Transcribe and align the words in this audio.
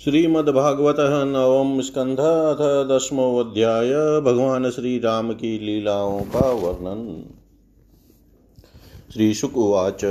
श्रीमद्भागवत 0.00 0.96
नवम 1.00 1.80
स्कंध 1.80 2.20
अथ 2.20 2.88
दसमो 2.88 3.38
अध्याय 3.38 4.20
भगवान 4.20 4.70
श्री 4.70 4.98
राम 4.98 5.32
की 5.32 5.58
लीलाओं 5.58 6.20
का 6.20 6.52
वर्णन। 6.52 7.24
श्री 9.12 9.34
शुकुवाच 9.34 10.04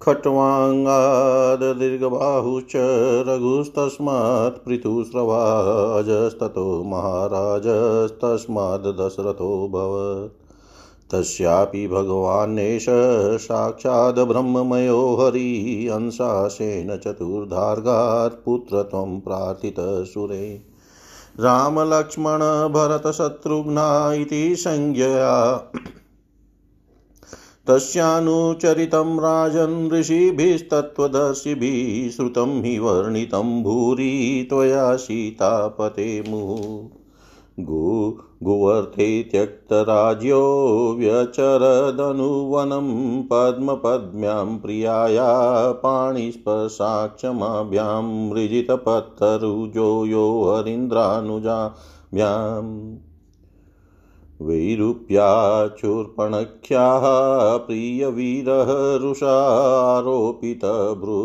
खट्वाङ्गाददीर्घबाहुश्च 0.00 2.72
रघुस्तस्मात् 3.28 4.66
पृथुस्रवाजस्ततो 4.66 6.84
महाराजस्तस्माद् 6.84 9.00
दशरथो 9.00 9.68
भवत्। 9.68 10.37
तस्यापि 11.12 11.88
भगवान्नेश 11.88 12.86
साक्षाद् 13.40 14.18
ब्रह्ममयो 14.18 15.18
हरि 15.20 15.88
अंशासेन 15.92 16.96
चतुर्धार्गात् 16.96 18.44
पुत्रत्वं 18.44 19.20
प्रार्थितसुरे 19.20 20.62
रामलक्ष्मणभरतशत्रुघ्ना 21.40 24.12
इति 24.12 24.56
संज्ञया। 24.56 25.56
तस्यानुचरितं 27.66 29.20
राजन् 29.20 29.92
ऋषिभिस्तत्त्वदर्शिभिः 29.92 32.10
श्रुतं 32.10 32.62
हि 32.62 32.78
वर्णितं 32.78 33.62
भूरि 33.62 34.46
त्वया 34.50 34.96
सीतापते 34.96 36.24
मुहुः 36.28 36.97
गु 37.66 37.86
गुवर्थे 38.44 39.06
त्यक्तराज्यो 39.30 40.42
व्यचरदनुवनं 40.98 42.90
पद्मपद्म्यां 43.30 44.58
प्रियाया 44.58 45.26
पाणिस्पर्शाक्षमाभ्यां 45.82 48.04
मृजितपत्तरुजो 48.04 49.88
यो 50.06 50.24
हरीन्द्रानुजाभ्याम् 50.44 52.72
वैरूप्याचूर्पणख्याः 54.40 57.04
प्रियवीरः 57.66 58.70
रुषारोपितभ्रू 59.02 61.20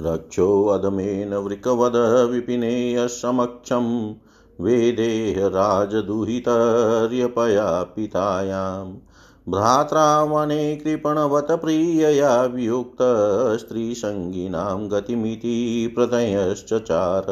रक्षोऽदमेन 0.00 1.34
वृकवदः 1.34 2.22
विपिनेयसमक्षं 2.22 4.14
वेदेह 4.60 5.46
राजदुहितर्यपया 5.46 7.82
पितायाम् 7.82 9.10
भ्रात्रा 9.48 10.22
वने 10.22 10.76
कृपणवत 10.76 11.46
प्रियया 11.50 12.42
वियुक्तस्त्रीसङ्गिनां 12.42 14.90
गतिमिति 14.90 15.92
प्रतयश्चचार 15.94 17.26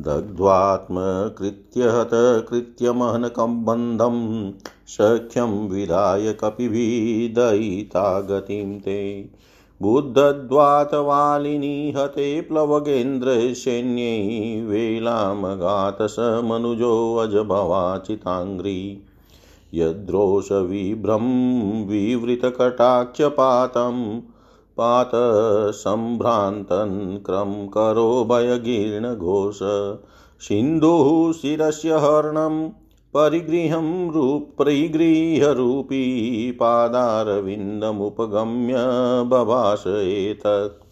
दग्ध्वात्मकृत्य 0.00 1.82
हतकृत्यमहनकं 1.82 3.64
बन्धं 3.64 4.52
सख्यं 4.86 5.68
विधाय 5.68 6.32
कपिभिदयिता 6.32 8.20
गतिं 8.20 8.80
ते। 8.80 9.30
बुद्धद्वातवालिनी 9.84 11.94
हते 11.96 12.40
प्लवगेन्द्रसैन्यै 12.40 14.60
वेलामगात 14.60 16.02
स 16.02 16.16
मनुजोऽजभवाचिताङ्घ्रि 16.20 19.04
यद्रोषविभ्रं 19.74 21.26
विवृतकटाक्षपातं 21.86 24.20
पातसम्भ्रान्तन् 24.76 27.24
क्रं 27.24 27.66
करो 27.66 28.24
भयगीर्णघोष। 28.24 29.58
सिन्धुः 30.40 31.32
शिरस्य 31.32 31.92
हर्णं 31.92 32.68
परिगृहं 33.16 34.12
रूप 34.12 34.48
परिगृह्यरूपी 34.58 36.50
पादारविन्दमुपगम्य 36.50 38.74
बभाष 39.26 39.86
एतत् 39.86 40.84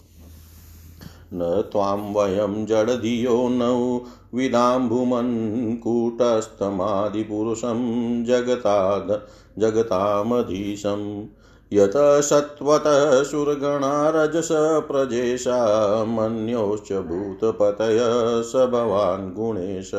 न 1.35 1.65
त्वां 1.73 1.99
वयं 1.99 2.67
जडधियो 2.67 3.49
नौ 3.49 4.01
विदाम्भुमन् 4.35 5.77
कूटस्थमादिपुरुषं 5.77 8.25
जगताद 8.25 9.27
जगतामधीशम् 9.59 11.27
यत 11.73 11.93
सत्त्वतः 11.97 13.23
सुरगणा 13.23 14.11
रजस 14.11 14.49
प्रजेशा, 14.53 16.05
मन्योश्च 16.05 16.93
स 18.43 18.57
भवान् 18.57 19.35
गुणेश। 19.35 19.91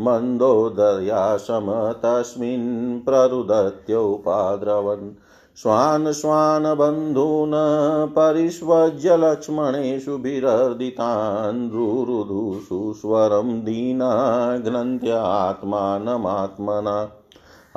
मन्दोदर्याशम 0.00 1.98
तस्मिन् 2.02 3.00
प्ररुदत्योपाद्रवन् 3.00 5.18
स्वान् 5.56 6.12
स्वानबन्धून् 6.12 8.08
परिष्वज्य 8.08 9.16
लक्ष्मणेषु 9.16 10.12
विरर्दितान् 10.12 11.70
रुरुधुषु 11.70 12.92
स्वरं 12.96 13.60
दीना 13.60 14.58
ग्रन्थ्यात्मानमात्मना। 14.58 17.12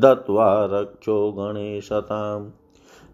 दत्त्वा 0.00 0.48
रक्षो 0.72 1.16
गणेशताम् 1.38 2.46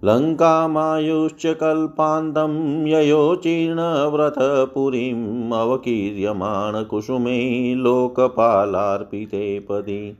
लङ्कामायुश्च 0.04 1.46
कल्पान्तं 1.46 2.86
ययोचीर्णव्रतपुरीम् 2.86 5.52
अवकीर्यमाणकुसुमे 5.52 7.74
लोकपालार्पिते 7.74 9.60
पदि। 9.60 10.18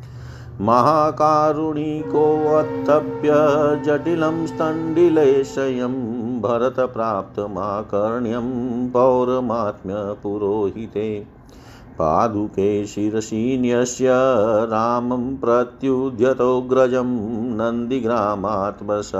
महाकारुणिकोऽत्तप्य 0.61 3.33
जटिलं 3.85 4.45
स्तण्डिलेशयं 4.47 5.93
भरतप्राप्तमाकर्ण्यं 6.41 8.49
पौरमात्म्यपुरोहिते 8.91 11.07
पादुके 11.99 12.67
शिरसीन्यस्य 12.87 14.09
रामं 14.73 15.23
प्रत्युद्यतोऽग्रजं 15.41 17.09
नन्दिग्रामात्मस 17.57 19.11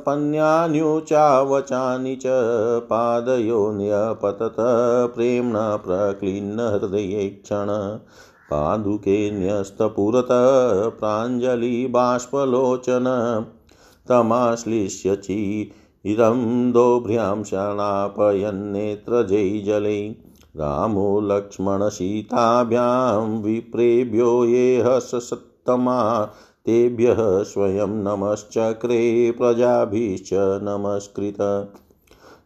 पन्यान्युचावचानि 0.05 2.15
च 2.23 2.33
पादयो 2.89 3.61
न्यपतत 3.77 4.59
प्रेम्णा 5.15 5.63
प्रक्लिन्नहृदयेक्षण 5.85 7.71
पादुके 8.51 9.15
न्यस्तपुरतः 9.39 10.45
प्राञ्जलिबाष्पलोचन 10.99 13.09
तमाश्लिष्य 14.09 15.15
चिरं 15.25 16.39
दोभ्र्यां 16.71 17.37
शरणापयन्नेत्रजैजलै 17.51 20.01
रामो 20.57 21.05
लक्ष्मणसीताभ्यां 21.29 23.21
विप्रेभ्यो 23.43 24.27
ये 24.45 24.65
हसत्तमा 24.85 25.99
तेभ्यः 26.65 27.43
स्वयं 27.43 27.87
नमश्चक्रे 27.87 29.31
प्रजाभिश्च 29.31 30.29
नमस्कृत। 30.33 31.71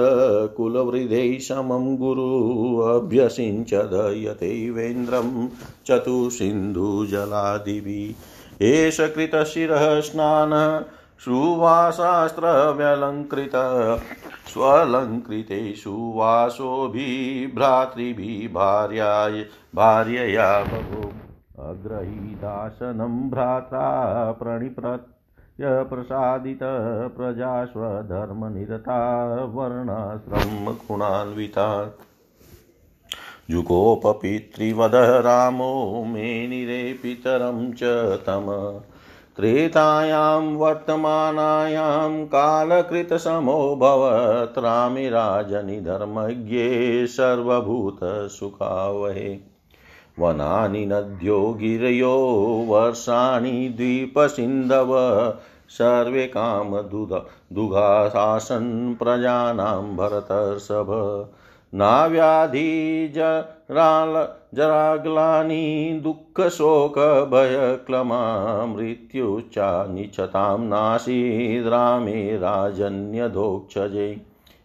कुलवृधैः 0.57 1.39
समं 1.39 1.97
गुरु 1.97 2.79
अभ्यसिञ्चदयतैवेन्द्रं 2.79 5.49
चतुसिन्धुजलादिभिः 5.87 8.67
एष 8.67 9.01
कृतशिरः 9.01 10.01
स्नानः 10.01 10.98
सुवाशास्त्रव्यलङ्कृत 11.19 13.53
स्वलङ्कृते 14.49 15.75
सुवासोभिः 15.77 17.55
भ्रातृभिः 17.55 18.55
भार्याय, 18.55 19.47
भार्यया 19.75 20.63
बभो 20.63 21.13
अग्रहीदासनं 21.65 23.31
भ्रात्रा 23.31 23.89
प्रणिप्रत् 24.33 25.07
प्रसादितः 25.61 27.09
प्रजा 27.09 27.65
स्वधर्मनिरता 27.65 28.99
वर्णाश्रमगुणान्विता 29.55 31.95
जुगोपपितृवदः 33.51 35.19
रामो 35.19 36.05
मेनिरे 36.05 36.93
पितरं 36.93 37.73
च 37.73 37.83
तम। 38.27 38.47
त्रेतायां 39.39 40.57
वर्तमानायां 40.57 42.27
कालकृतसमोऽभवत् 42.27 44.59
रामे 44.59 45.11
राजनिधर्मज्ञे 45.11 47.07
सर्वभूतसुखावहे। 47.07 49.39
वनानि 50.19 50.87
नद्यो 50.87 51.57
गिरयो 51.59 52.67
वर्षाणि 52.69 53.75
द्वीपसिन्धव, 53.77 55.33
सर्वे 55.69 56.27
कामदुध 56.27 57.23
दुघाशासन् 57.53 58.95
प्रजानां 58.95 59.97
भरतर्षभ। 59.97 60.89
नाव्याधिजराल 61.75 64.29
जराग्लानि 64.55 66.01
दुःखशोकभयक्लमा 66.03 68.67
मृत्युच्चा 68.67 69.87
निचतां 69.87 70.61
नासीद्रामे 70.61 72.37
राजन्यधोक्षजे। 72.37 74.21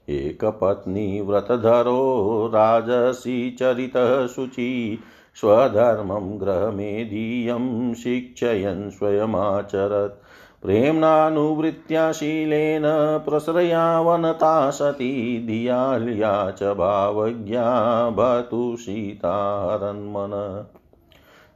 एकपत्नीव्रतधरो 0.09 2.47
राजसी 2.47 3.51
चरितः 3.51 4.27
शुचि, 4.27 4.99
स्वधर्मं 5.35 6.41
गृहमेदीयं 6.41 7.93
शिक्षयन् 7.93 8.91
स्वयमाचरत्। 8.91 10.22
प्रेम्णानुवृत्त्या 10.63 12.11
शीलेन 12.11 12.83
प्रसरयावनता 13.29 14.71
सती 14.71 15.43
धियाल्या 15.47 16.51
च 16.51 16.63
भावज्ञा 16.63 17.63
भतु 18.09 18.75
सीतारन्मन। 18.79 20.63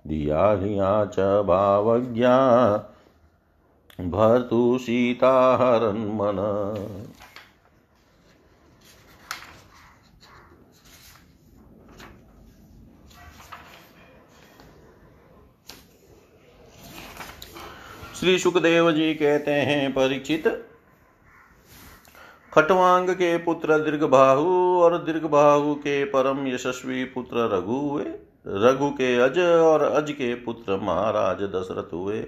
धियाल्या 0.07 1.05
च 1.05 1.19
भावज्ञा 1.45 2.37
भर्तु 4.01 4.77
सीताहरन्मन 4.81 6.37
श्री 18.19 18.37
सुखदेव 18.39 18.91
जी 18.91 19.13
कहते 19.13 19.51
हैं, 19.51 19.91
परीक्षित। 19.91 20.47
खटवांग 22.53 23.09
के 23.09 23.37
पुत्र 23.37 23.77
दीर्घबाहु 23.77 24.79
और 24.81 24.97
दीर्घबाहु 24.97 25.75
के 25.75 26.03
परम 26.05 26.47
यशस्वी 26.47 27.03
पुत्र 27.03 27.37
रघु 27.53 27.75
हुए। 27.75 28.05
रघु 28.47 28.89
के 28.89 29.19
अज 29.19 29.39
और 29.39 29.81
अज 29.81 30.11
के 30.11 30.33
पुत्र 30.35 30.77
महाराज 30.77 31.37
दशरथ 31.37 31.93
हुए। 31.93 32.19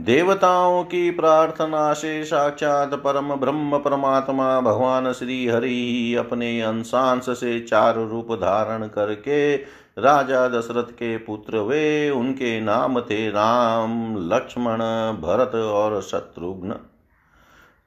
देवताओं 0.00 0.84
की 0.84 1.10
प्रार्थना 1.10 1.92
से 1.92 2.24
साक्षात 2.24 2.94
परम 2.94 3.34
ब्रह्म 3.34 3.78
परमात्मा 3.78 4.60
भगवान 4.60 5.12
श्री 5.12 5.46
हरि 5.46 6.16
अपने 6.18 6.60
अंशांश 6.62 7.30
से 7.30 7.60
चार 7.60 7.96
रूप 7.96 8.32
धारण 8.32 8.86
करके 8.86 9.56
राजा 9.96 10.46
दशरथ 10.48 10.90
के 10.92 11.16
पुत्र 11.16 11.58
वे, 11.58 12.10
उनके 12.10 12.60
नाम 12.60 13.00
थे 13.00 13.28
राम, 13.28 14.16
लक्ष्मण, 14.32 14.78
भरत 15.20 15.54
और 15.54 16.00
शत्रुघ्न। 16.02 16.72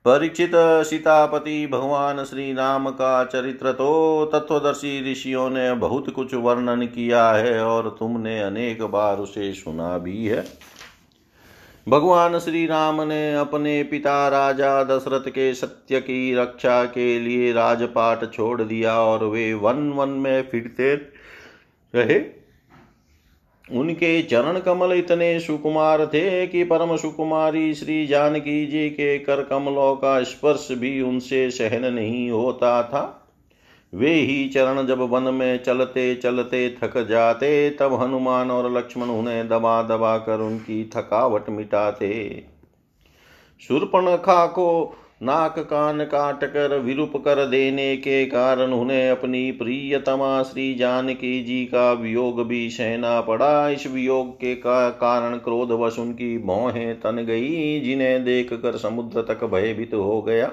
परीक्षित 0.06 0.51
सीतापति 0.56 1.68
भगवान 1.68 2.24
श्री 2.24 2.54
राम 2.54 2.89
का 2.89 3.24
चरित्र 3.25 3.72
तो 3.72 4.25
तत्वदर्शी 4.34 5.12
ऋषियों 5.12 5.50
ने 5.50 5.74
बहुत 5.74 6.10
कुछ 6.10 6.34
वर्णन 6.34 6.86
किया 6.86 7.30
है 7.32 7.63
और 7.63 7.96
तुमने 8.00 8.39
अनेक 8.39 8.84
बार 8.84 9.18
उसे 9.18 9.54
सुना 9.54 9.98
भी 9.98 10.25
है। 10.25 10.44
भगवान 11.88 12.39
श्री 12.39 12.66
राम 12.66 13.01
ने 13.01 13.36
अपने 13.36 13.82
पिता 13.84 14.28
राजा 14.28 14.84
दशरथ 14.84 15.30
के 15.30 15.54
सत्य 15.54 16.00
की 16.00 16.36
रक्षा 16.36 16.84
के 16.86 17.20
लिए 17.20 17.54
राजपाट 17.54 18.32
छोड़ 18.34 18.62
दिया 18.62 19.00
और 19.01 19.24
वे 19.25 19.54
वन 19.54 19.89
वन 19.92 20.10
में 20.10 20.50
फिरते 20.50 21.19
रहे। 21.96 22.39
उनके 23.79 24.22
चरण 24.22 24.60
कमल 24.60 24.93
इतने 24.93 25.39
सुकुमार 25.39 26.05
थे 26.08 26.48
कि 26.48 26.63
परम 26.63 26.98
सुकुमारी 26.98 27.74
श्री 27.74 28.08
जानकी 28.08 28.65
जी 28.65 28.89
के 28.89 29.19
कर 29.19 29.43
कमलों 29.43 29.96
का 29.96 30.24
स्पर्श 30.24 30.67
भी 30.72 31.01
उनसे 31.01 31.51
सहन 31.51 31.93
नहीं 31.93 32.31
होता 32.31 32.84
था। 32.84 33.15
वे 33.93 34.13
ही 34.13 34.50
चरण 34.50 34.88
जब 34.88 35.00
वन 35.00 35.24
में 35.24 35.63
चलते 35.63 36.15
चलते 36.15 36.77
थक 36.84 36.98
जाते, 36.98 37.69
तब 37.69 37.93
हनुमान 37.93 38.51
और 38.51 38.77
लक्ष्मण 38.77 39.05
उन्हें 39.05 39.48
दबा 39.48 39.84
दबा 39.84 40.17
कर 40.17 40.39
उनकी 40.39 40.89
थकावट 40.96 41.50
मिटाते। 41.50 42.43
शूर्पणखा 43.60 44.46
को 44.48 44.96
नाक 45.24 45.60
कान 45.60 46.04
काट 46.04 46.44
कर 46.44 46.80
विरूप 46.80 47.16
कर 47.16 47.46
देने 47.46 47.98
के 47.98 48.26
कारण 48.26 48.72
उन्हें 48.72 49.10
अपनी 49.10 49.52
प्रियतमा 49.52 50.44
श्री 50.44 50.76
जानकी 50.76 51.44
जी 51.44 51.66
का 51.66 51.92
वियोग 51.94 52.48
भी 52.48 52.70
सहना 52.70 53.22
पड़ा। 53.22 53.70
इस 53.70 53.88
वियोग 53.88 54.36
के 54.36 54.56
का 54.56 54.90
कारण 54.90 55.38
क्रोध 55.38 55.68
क्रोधवश 55.68 56.00
उनकी 56.00 56.38
भौहें 56.38 57.00
तन 57.00 57.26
गई, 57.28 57.80
जिन्हें 57.80 58.24
देख 58.24 58.54
कर 58.54 58.78
समुद्र 58.78 59.22
तक 59.22 59.44
भयभीत 59.44 59.94
हो 59.94 60.22
गया। 60.22 60.52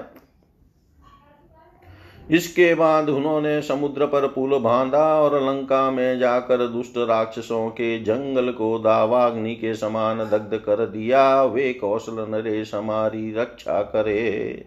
इसके 2.31 2.75
बाद 2.75 3.09
उन्होंने 3.09 3.61
समुद्र 3.61 4.05
पर 4.05 4.27
पुल 4.27 4.59
बांधा 4.59 5.21
और 5.21 5.43
लंका 5.43 5.91
में 5.91 6.19
जाकर 6.19 6.67
दुष्ट 6.67 6.97
राक्षसों 6.97 7.69
के 7.69 7.99
जंगल 7.99 8.51
को 8.51 8.79
दावाग्नि 8.79 9.55
के 9.55 9.73
समान 9.73 10.17
दग्ध 10.19 10.57
कर 10.57 10.85
दिया। 10.85 11.43
वे 11.43 11.73
कौशल 11.73 12.25
नरेश 12.29 12.75
हमारी 12.75 13.33
रक्षा 13.33 13.81
करे। 13.81 14.65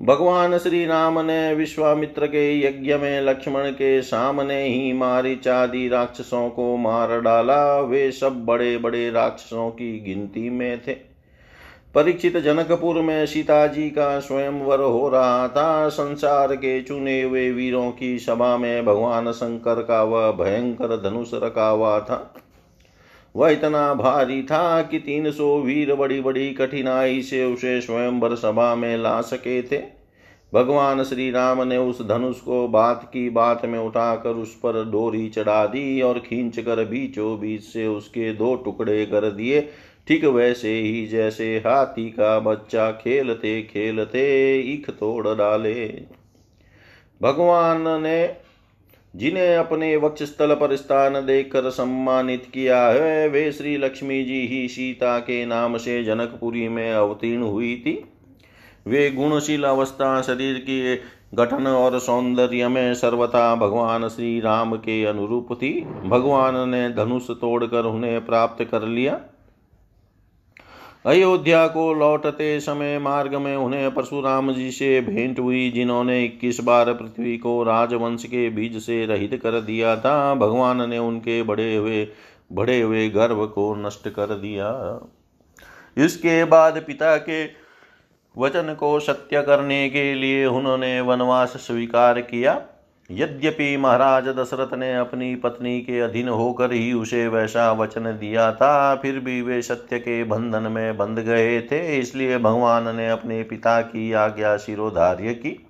भगवान 0.00 0.58
श्री 0.58 0.86
राम 0.86 1.18
ने 1.18 1.54
विश्वामित्र 1.54 2.26
के 2.26 2.60
यज्ञ 2.60 2.94
में 2.94 3.20
लक्ष्मण 3.20 3.70
के 3.70 4.02
सामने 4.02 4.64
ही 4.64 4.92
मारिचादि 4.92 5.88
राक्षसों 5.88 6.50
को 6.50 6.76
मार 6.76 7.20
डाला। 7.20 7.80
वे 7.80 8.12
सब 8.12 8.44
बड़े 8.44 8.78
बड़े 8.78 9.10
राक्षसों 9.10 9.70
की 9.70 10.00
गिनती 10.00 10.50
में 10.50 10.80
थे। 10.88 11.09
परीक्षित 11.94 12.36
जनकपुर 12.36 13.00
में 13.02 13.26
सीता 13.26 13.66
जी 13.66 13.90
का 13.90 14.18
स्वयंवर 14.20 14.80
हो 14.80 15.08
रहा 15.08 15.48
था। 15.48 15.88
संसार 15.88 16.54
के 16.56 16.82
चुने 16.82 17.22
हुए 17.22 17.50
वीरों 17.50 17.90
की 17.92 18.18
सभा 18.18 18.56
में 18.56 18.84
भगवान 18.84 19.32
शंकर 19.32 19.82
का 19.82 20.02
वह 20.02 20.30
भयंकर 20.32 21.10
धनुष 21.10 21.30
रखा 21.34 21.68
हुआ 21.68 22.00
था। 22.00 22.34
वह 23.36 23.50
इतना 23.50 23.94
भारी 23.94 24.42
था 24.42 24.82
कि 24.82 24.98
तीन 24.98 25.30
सौ 25.30 25.58
वीर 25.60 25.94
बड़ी 25.94 26.20
बड़ी 26.20 26.50
कठिनाई 26.50 27.22
से 27.22 27.44
उसे 27.44 27.80
स्वयंवर 27.80 28.34
सभा 28.34 28.74
में 28.74 28.96
ला 28.96 29.20
सके 29.20 29.62
थे। 29.62 30.00
भगवान 30.54 31.02
श्री 31.04 31.30
राम 31.30 31.62
ने 31.62 31.76
उस 31.76 32.06
धनुष 32.08 32.40
को 32.40 32.68
बात 32.68 33.10
की, 33.12 33.30
बात 33.30 33.66
में 33.66 33.78
उठाकर 33.78 34.30
उस 34.30 34.54
पर 34.54 34.84
डोरी 34.84 35.28
चढ़ा 35.28 35.66
दी 35.66 36.00
और 36.02 36.18
खींच 36.18 36.58
कर 36.58 36.84
बीचों 36.84 37.40
बीच 37.40 37.62
से 37.62 37.86
उसके 37.86 38.32
दो 38.32 38.54
टुकड़े 38.54 39.06
कर 39.06 39.30
दिए। 39.30 39.68
ठीक 40.10 40.24
वैसे 40.24 40.80
ही 40.80 41.06
जैसे 41.06 41.56
हाथी 41.56 42.10
का 42.10 42.38
बच्चा 42.40 42.90
खेलते 42.90 43.62
खेलते 43.62 44.22
ईख 44.60 44.90
तोड़ 44.90 45.28
डाले। 45.28 46.02
भगवान 47.22 48.02
ने 48.02 48.36
जिन्हें 49.16 49.56
अपने 49.56 49.96
वक्ष 49.96 50.22
स्थल 50.22 50.54
पर 50.54 50.76
स्थान 50.76 51.12
देकर 51.12 51.70
सम्मानित 51.70 52.46
किया 52.54 52.88
है, 52.88 53.28
वे 53.28 53.52
श्री 53.52 53.76
लक्ष्मी 53.76 54.24
जी 54.24 54.46
ही 54.46 54.68
सीता 54.68 55.18
के 55.18 55.46
नाम 55.46 55.76
से 55.76 56.04
जनकपुरी 56.04 56.68
में 56.68 56.92
अवतीर्ण 56.92 57.42
हुई 57.42 57.76
थी। 57.76 58.04
वे 58.86 59.10
गुणशील 59.10 59.64
अवस्था, 59.64 60.22
शरीर 60.22 60.58
की 60.58 60.96
गठन 61.34 61.66
और 61.66 61.98
सौंदर्य 61.98 62.68
में 62.68 62.94
सर्वथा 62.94 63.54
भगवान 63.54 64.08
श्री 64.08 64.40
राम 64.40 64.76
के 64.76 65.04
अनुरूप 65.04 65.52
थी। 65.52 65.80
भगवान 66.06 66.68
ने 66.68 66.90
धनुष 66.90 67.30
तोड़कर 67.30 67.84
उन्हें 67.84 68.26
प्राप्त 68.26 68.64
कर 68.64 68.82
लिया। 68.82 69.20
अयोध्या 71.04 71.66
को 71.66 71.92
लौटते 71.94 72.58
समय 72.60 72.98
मार्ग 72.98 73.34
में 73.34 73.54
उन्हें 73.56 73.94
परशुराम 73.94 74.52
जी 74.52 74.70
से 74.70 75.00
भेंट 75.00 75.38
हुई, 75.38 75.70
जिन्होंने 75.70 76.24
इक्कीस 76.24 76.60
बार 76.60 76.92
पृथ्वी 76.92 77.36
को 77.38 77.62
राजवंश 77.62 78.24
के 78.24 78.48
बीज 78.50 78.76
से 78.82 79.04
रहित 79.06 79.34
कर 79.42 79.60
दिया 79.60 79.96
था। 79.96 80.34
भगवान 80.34 80.88
ने 80.90 80.98
उनके 80.98 81.42
बड़े 81.42 81.76
हुए 81.76 82.06
बढ़े 82.52 82.80
हुए 82.80 83.08
गर्भ 83.08 83.44
को 83.54 83.74
नष्ट 83.76 84.08
कर 84.08 84.34
दिया। 84.34 84.68
इसके 85.96 86.44
बाद 86.44 86.82
पिता 86.86 87.16
के 87.16 87.44
वचन 88.36 88.74
को 88.74 88.98
सत्य 89.00 89.42
करने 89.42 89.88
के 89.90 90.14
लिए 90.14 90.44
उन्होंने 90.46 91.00
वनवास 91.00 91.56
स्वीकार 91.56 92.20
किया। 92.20 92.54
यद्यपि 93.10 93.76
महाराज 93.76 94.28
दशरथ 94.28 94.74
ने 94.74 94.96
अपनी 94.96 95.34
पत्नी 95.34 95.80
के 95.80 96.00
अधीन 96.00 96.28
होकर 96.28 96.72
ही 96.72 96.92
उसे 96.92 97.28
वैसा 97.28 97.72
वचन 97.72 98.02
दिया 98.02 98.52
था, 98.52 98.94
फिर 98.94 99.18
भी 99.18 99.42
वे 99.42 99.62
सत्य 99.62 99.98
के 99.98 100.24
बंधन 100.24 100.62
में 100.62 100.96
बंध 100.96 101.18
गए 101.18 101.60
थे, 101.60 101.98
इसलिए 101.98 102.38
भगवान 102.38 102.96
ने 102.96 103.10
अपने 103.10 103.42
पिता 103.42 103.80
की 103.80 104.12
आज्ञा 104.12 104.56
शिरोधार्य 104.56 105.34
की। 105.34 105.66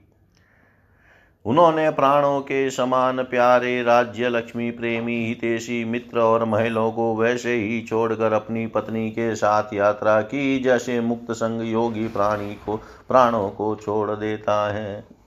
उन्होंने 1.45 1.91
प्राणों 1.91 2.41
के 2.41 2.71
समान 2.71 3.23
प्यारे 3.23 3.83
राज्य 3.83 4.29
लक्ष्मी 4.29 4.71
प्रेमी 4.71 5.27
हितेशी 5.27 5.85
मित्र 5.85 6.19
और 6.19 6.45
महलों 6.45 6.93
को 6.93 7.17
वैसे 7.17 7.55
ही 7.55 7.81
छोड़कर 7.81 8.33
अपनी 8.33 8.67
पत्नी 8.67 9.11
के 9.11 9.35
साथ 9.35 9.75
यात्रा 9.75 10.21
की, 10.21 10.59
जैसे 10.59 11.01
मुक्त 11.01 11.33
संग 11.33 11.73
योगी 11.73 12.09
प्राणी 12.09 12.55
को, 12.55 12.77
प्राणों 13.09 13.49
को 13.49 13.77
छोड़ 13.77 14.11
देता 14.11 14.73
है। 14.73 15.20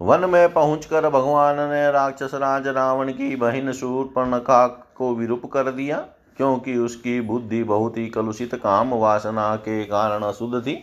वन 0.00 0.28
में 0.30 0.52
पहुंचकर 0.52 1.08
भगवान 1.10 1.56
ने 1.70 1.90
राक्षस 1.90 2.34
राज 2.34 2.66
रावण 2.68 3.12
की 3.12 3.34
बहन 3.36 3.72
शूर्पणखा 3.72 4.66
को 4.96 5.14
विरूप 5.14 5.46
कर 5.46 5.70
दिया, 5.70 5.96
क्योंकि 6.36 6.76
उसकी 6.76 7.20
बुद्धि 7.20 7.62
बहुत 7.64 7.96
ही 7.96 8.06
कलुषित 8.08 8.54
काम 8.54 8.94
वासना 8.94 9.54
के 9.56 9.84
कारण 9.84 10.22
अशुद्ध 10.22 10.60
थी। 10.60 10.76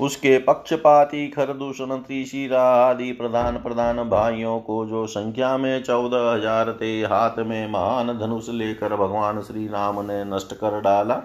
उसके 0.00 0.36
पक्षपाती, 0.38 1.26
खरदूषण 1.28 1.96
त्रिशिरा 1.96 2.62
आदि 2.62 3.10
प्रधान 3.12 3.56
प्रधान 3.56 3.96
भाइयों 4.10 4.58
को 4.60 4.84
जो 4.86 5.06
संख्या 5.06 5.56
में 5.56 5.82
चौदह 5.82 6.30
हज़ार 6.32 6.72
थे, 6.72 7.00
हाथ 7.02 7.38
में 7.38 7.70
महान 7.70 8.18
धनुष 8.18 8.48
लेकर 8.50 8.96
भगवान 8.96 9.40
श्री 9.42 9.66
राम 9.68 10.00
ने 10.02 10.24
नष्ट 10.26 10.54
कर 10.54 10.80
डाला। 10.80 11.20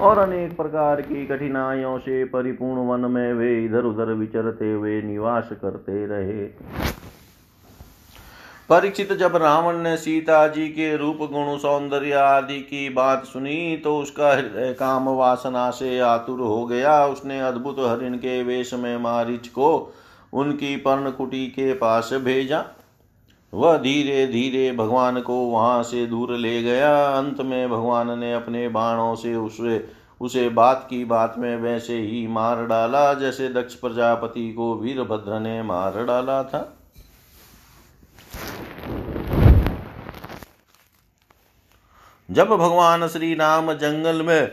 और 0.00 0.18
अनेक 0.18 0.56
प्रकार 0.56 1.00
की 1.00 1.26
कठिनाइयों 1.26 1.98
से 1.98 2.24
परिपूर्ण 2.24 2.86
वन 2.86 3.10
में 3.10 3.32
वे 3.32 3.64
इधर 3.64 3.84
उधर 3.84 4.12
विचरते 4.12 4.72
हुए 4.72 5.00
निवास 5.02 5.48
करते 5.52 6.06
रहे। 6.06 6.44
परीक्षित 8.68 9.12
जब 9.12 9.36
रावण 9.36 9.78
ने 9.78 9.96
सीता 9.96 10.46
जी 10.48 10.66
के 10.68 10.96
रूप, 10.96 11.18
गुण, 11.22 11.56
सौंदर्य 11.56 12.12
आदि 12.12 12.58
की 12.60 12.88
बात 12.88 13.24
सुनी 13.24 13.76
तो 13.76 13.96
उसका 13.98 14.32
हृदय 14.32 14.72
काम 14.72 15.08
वासना 15.08 15.70
से 15.70 15.98
आतुर 16.00 16.40
हो 16.40 16.64
गया। 16.66 17.04
उसने 17.06 17.40
अद्भुत 17.40 17.76
हरिण 17.80 18.16
के 18.16 18.42
वेश 18.42 18.74
में 18.74 18.96
मारिच 18.98 19.48
को 19.48 19.70
उनकी 20.32 20.76
पर्णकुटी 20.76 21.46
के 21.46 21.72
पास 21.74 22.10
भेजा। 22.14 22.64
वह 23.54 23.76
धीरे 23.76 24.26
धीरे 24.26 24.70
भगवान 24.72 25.20
को 25.20 25.34
वहाँ 25.34 25.82
से 25.82 26.06
दूर 26.06 26.36
ले 26.36 26.62
गया। 26.62 26.94
अंत 27.08 27.40
में 27.40 27.70
भगवान 27.70 28.18
ने 28.18 28.32
अपने 28.34 28.68
बाणों 28.68 29.14
से 29.14 29.34
उसे 29.34 29.88
उसे 30.20 30.48
बात 30.48 30.86
की, 30.90 31.04
बात 31.04 31.34
में 31.38 31.56
वैसे 31.56 31.98
ही 31.98 32.26
मार 32.26 32.64
डाला, 32.66 33.14
जैसे 33.14 33.48
दक्ष 33.48 33.74
प्रजापति 33.74 34.52
को 34.52 34.74
वीरभद्र 34.74 35.40
ने 35.40 35.62
मार 35.62 36.04
डाला 36.04 36.42
था। 36.42 36.78
जब 42.28 42.48
भगवान 42.48 43.06
श्री 43.08 43.34
राम 43.34 43.72
जंगल 43.72 44.22
में 44.22 44.52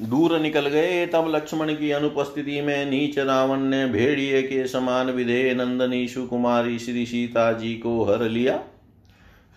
दूर 0.00 0.38
निकल 0.40 0.66
गए, 0.68 1.06
तब 1.06 1.32
लक्ष्मण 1.34 1.72
की 1.74 1.90
अनुपस्थिति 1.90 2.60
में 2.60 2.90
नीच 2.90 3.18
रावण 3.18 3.60
ने 3.60 3.86
भेड़िए 3.86 4.42
के 4.42 4.66
समान 4.66 5.10
विधेय 5.10 5.54
नंदनी 5.54 6.08
सुकुमारी 6.08 6.78
श्री 6.78 7.06
सीता 7.06 7.52
जी 7.52 7.74
को 7.74 8.02
हर 8.04 8.22
लिया। 8.22 8.56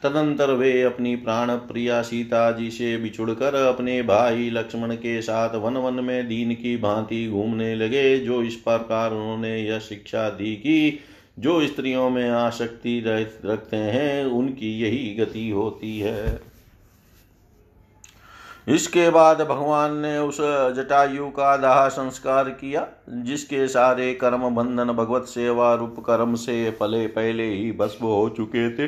तदंतर 0.04 0.52
वे 0.52 0.82
अपनी 0.82 1.16
प्राण 1.16 1.50
प्रिया 1.50 2.02
सीता 2.02 2.52
जी 2.52 2.70
से 2.72 2.98
बिछुड़कर 2.98 3.56
अपने 3.56 4.02
भाई 4.02 4.50
लक्ष्मण 4.50 4.96
के 4.96 5.22
साथ 5.22 5.56
वन 5.56 5.78
वन 5.78 6.04
में 6.04 6.28
दीन 6.28 6.54
की 6.54 6.78
भांति 6.78 7.28
घूमने 7.30 7.76
लगे, 7.76 8.20
जो 8.20 8.44
इस 8.44 8.56
प्रकार 8.56 9.12
उन्होंने 9.12 9.58
यह 9.58 9.80
शिक्षा 9.80 10.30
दी 10.30 10.56
कि 10.56 11.00
जो 11.40 11.68
स्त्रियों 11.68 12.10
में 12.10 12.30
आसक्ति 12.30 13.04
रखते 13.46 13.78
हैं, 13.78 14.26
उनकी 14.26 14.80
यही 14.80 15.16
गति 15.16 15.50
होती 15.50 16.00
है। 16.00 16.53
इसके 18.68 19.10
बाद 19.10 19.42
भगवान 19.42 19.96
ने 19.98 20.18
उस 20.18 20.38
जटायु 20.76 21.30
का 21.30 21.56
दाह 21.58 21.88
संस्कार 21.90 22.50
किया, 22.50 22.86
जिसके 23.10 23.68
सारे 23.68 24.14
कर्म 24.14 24.50
बंधन 24.56 24.92
भगवत 24.94 25.26
सेवा 25.26 25.74
रूप 25.74 25.96
कर्म 26.00 26.36
से 26.36 26.72
फले 26.72 27.06
पहले 27.08 27.50
ही 27.50 27.72
भस्म 27.72 28.06
हो 28.06 28.30
चुके 28.30 28.70
थे। 28.70 28.88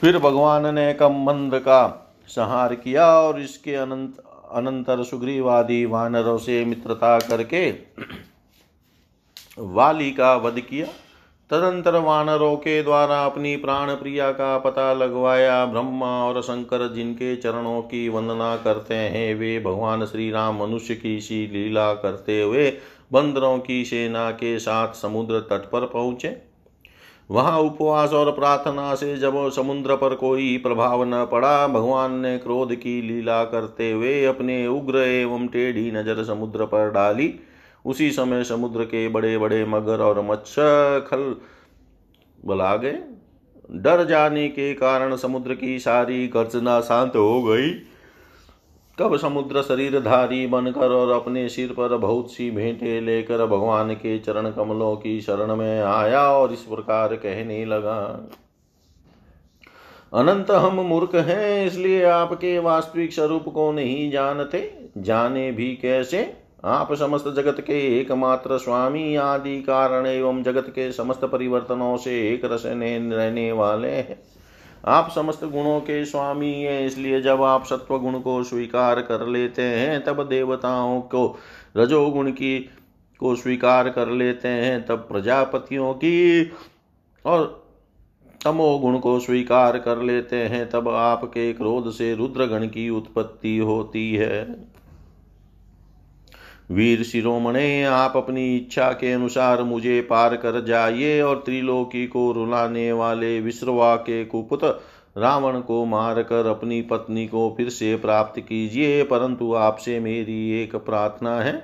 फिर 0.00 0.18
भगवान 0.18 0.74
ने 0.74 0.92
कमंद 0.94 1.54
का 1.58 1.82
संहार 2.28 2.74
किया 2.74 3.06
और 3.06 3.40
इसके 3.40 3.74
अनंत, 3.74 4.16
अनंतर 4.52 5.02
सुग्रीवादी 5.04 5.84
वानरों 5.84 6.36
से 6.38 6.64
मित्रता 6.64 7.18
करके 7.18 7.70
वाली 9.58 10.10
का 10.10 10.34
वध 10.36 10.60
किया। 10.60 10.86
तदंतर 11.54 11.96
वानरों 11.96 12.56
के 12.56 12.82
द्वारा 12.82 13.24
अपनी 13.24 13.56
प्राण 13.56 13.90
प्रिया 13.90 14.30
का 14.30 14.56
पता 14.58 14.92
लगवाया, 14.92 15.64
ब्रह्मा 15.64 16.06
और 16.24 16.40
शंकर 16.42 16.92
जिनके 16.94 17.36
चरणों 17.36 17.82
की 17.82 18.08
वंदना 18.08 18.56
करते 18.56 18.94
हैं, 18.94 19.34
वे 19.34 19.60
भगवान 19.60 20.04
श्री 20.04 20.30
राम 20.30 20.62
मनुष्य 20.62 20.94
की 20.94 21.20
सी 21.20 21.46
लीला 21.46 21.92
करते 21.94 22.40
हुए 22.42 22.68
बंदरों 23.12 23.58
की 23.58 23.84
सेना 23.84 24.30
के 24.30 24.58
साथ 24.58 24.94
समुद्र 24.94 25.40
तट 25.40 25.70
पर 25.70 25.86
पहुँचे। 25.86 26.36
वहाँ 27.30 27.58
उपवास 27.60 28.12
और 28.12 28.32
प्रार्थना 28.32 28.94
से 28.94 29.16
जब 29.16 29.50
समुद्र 29.50 29.96
पर 29.96 30.14
कोई 30.14 30.56
प्रभाव 30.58 31.04
न 31.04 31.24
पड़ा, 31.32 31.66
भगवान 31.66 32.14
ने 32.14 32.38
क्रोध 32.38 32.74
की 32.74 33.00
लीला 33.02 33.44
करते 33.44 33.90
हुए 33.92 34.24
अपने 34.24 34.66
उग्र 34.66 34.98
एवं 34.98 35.46
टेढ़ी 35.48 35.90
नज़र 35.90 36.24
समुद्र 36.24 36.64
पर 36.64 36.90
डाली। 36.90 37.34
उसी 37.84 38.10
समय 38.10 38.44
समुद्र 38.44 38.84
के 38.84 39.08
बड़े 39.08 39.36
बड़े 39.38 39.64
मगर 39.64 40.00
और 40.00 40.20
मत्स्य 40.20 40.62
खल 41.08 41.34
बुला 42.44 42.74
गए 42.76 42.98
डर 43.72 44.04
जाने 44.04 44.48
के 44.48 44.72
कारण 44.74 45.16
समुद्र 45.16 45.54
की 45.54 45.78
सारी 45.78 46.26
गर्जना 46.28 46.80
शांत 46.80 47.16
हो 47.16 47.42
गई। 47.42 47.70
कब 48.98 49.16
समुद्र 49.16 49.62
शरीरधारी 49.62 50.46
बनकर 50.46 50.92
और 50.92 51.10
अपने 51.12 51.48
सिर 51.48 51.72
पर 51.72 51.96
बहुत 51.96 52.32
सी 52.32 52.50
भेंटे 52.50 53.00
लेकर 53.00 53.44
भगवान 53.46 53.94
के 53.94 54.18
चरण 54.18 54.50
कमलों 54.50 54.94
की 54.96 55.20
शरण 55.20 55.54
में 55.56 55.82
आया 55.82 56.22
और 56.28 56.52
इस 56.52 56.60
प्रकार 56.60 57.14
कहने 57.16 57.64
लगा, 57.64 58.28
अनंत 60.12 60.50
हम 60.50 60.80
मूर्ख 60.80 61.14
हैं, 61.14 61.66
इसलिए 61.66 62.04
आपके 62.04 62.58
वास्तविक 62.58 63.12
स्वरूप 63.12 63.48
को 63.48 63.70
नहीं 63.72 64.10
जानते। 64.10 64.90
जाने 64.98 65.50
भी 65.52 65.74
कैसे? 65.76 66.22
आप 66.64 66.92
समस्त 66.92 67.24
जगत 67.28 67.60
के 67.60 68.00
एकमात्र 68.00 68.58
स्वामी 68.58 69.16
आदि 69.16 69.62
कारण 69.62 70.06
एवं 70.06 70.42
जगत 70.42 70.68
के 70.68 70.92
समस्त 70.92 71.24
परिवर्तनों 71.24 71.96
से 71.96 72.34
एक 72.34 72.44
रस 72.44 72.62
रहने 72.66 73.52
वाले 73.52 73.88
हैं। 73.88 74.22
आप 74.84 75.10
समस्त 75.14 75.44
गुणों 75.44 75.80
के 75.80 76.04
स्वामी 76.04 76.52
हैं, 76.52 76.86
इसलिए 76.86 77.20
जब 77.20 77.42
आप 77.42 77.64
सत्व 77.64 77.98
गुण 77.98 78.20
को 78.20 78.42
स्वीकार 78.44 79.02
कर 79.02 79.26
लेते 79.26 79.62
हैं, 79.62 80.04
तब 80.04 80.28
देवताओं 80.28 81.00
को, 81.00 81.38
रजोगुण 81.76 82.30
की, 82.30 82.70
को 83.20 83.36
स्वीकार 83.36 83.88
कर 83.88 84.08
लेते 84.08 84.48
हैं, 84.48 84.86
तब 84.86 84.96
प्रजापतियों 84.98 85.94
की 85.94 86.50
और 87.24 87.64
तमोगुण 88.44 88.98
को 88.98 89.20
स्वीकार 89.20 89.78
कर 89.78 89.98
लेते 89.98 90.36
हैं, 90.36 90.70
तब 90.70 90.88
आपके 90.88 91.52
क्रोध 91.52 91.90
से 91.90 92.14
रुद्रगण 92.14 92.66
की 92.66 92.90
उत्पत्ति 92.90 93.58
होती 93.58 94.14
है। 94.14 94.73
वीर 96.70 97.02
शिरोमणे, 97.02 97.82
आप 97.82 98.16
अपनी 98.16 98.56
इच्छा 98.56 98.90
के 98.92 99.12
अनुसार 99.12 99.62
मुझे 99.62 100.00
पार 100.00 100.36
कर 100.36 100.60
जाइए 100.64 101.20
और 101.22 101.42
त्रिलोकी 101.46 102.06
को 102.06 102.30
रुलाने 102.32 102.90
वाले 102.92 103.40
विश्रवा 103.40 103.94
के 103.96 104.24
कुपुत 104.24 104.64
रावण 105.16 105.60
को 105.60 105.84
मार 105.84 106.22
कर 106.22 106.46
अपनी 106.46 106.80
पत्नी 106.82 107.26
को 107.26 107.54
फिर 107.56 107.68
से 107.68 107.94
प्राप्त 107.96 108.40
कीजिए, 108.40 109.02
परंतु 109.02 109.52
आपसे 109.54 110.00
मेरी 110.00 110.62
एक 110.62 110.76
प्रार्थना 110.76 111.38
है। 111.40 111.62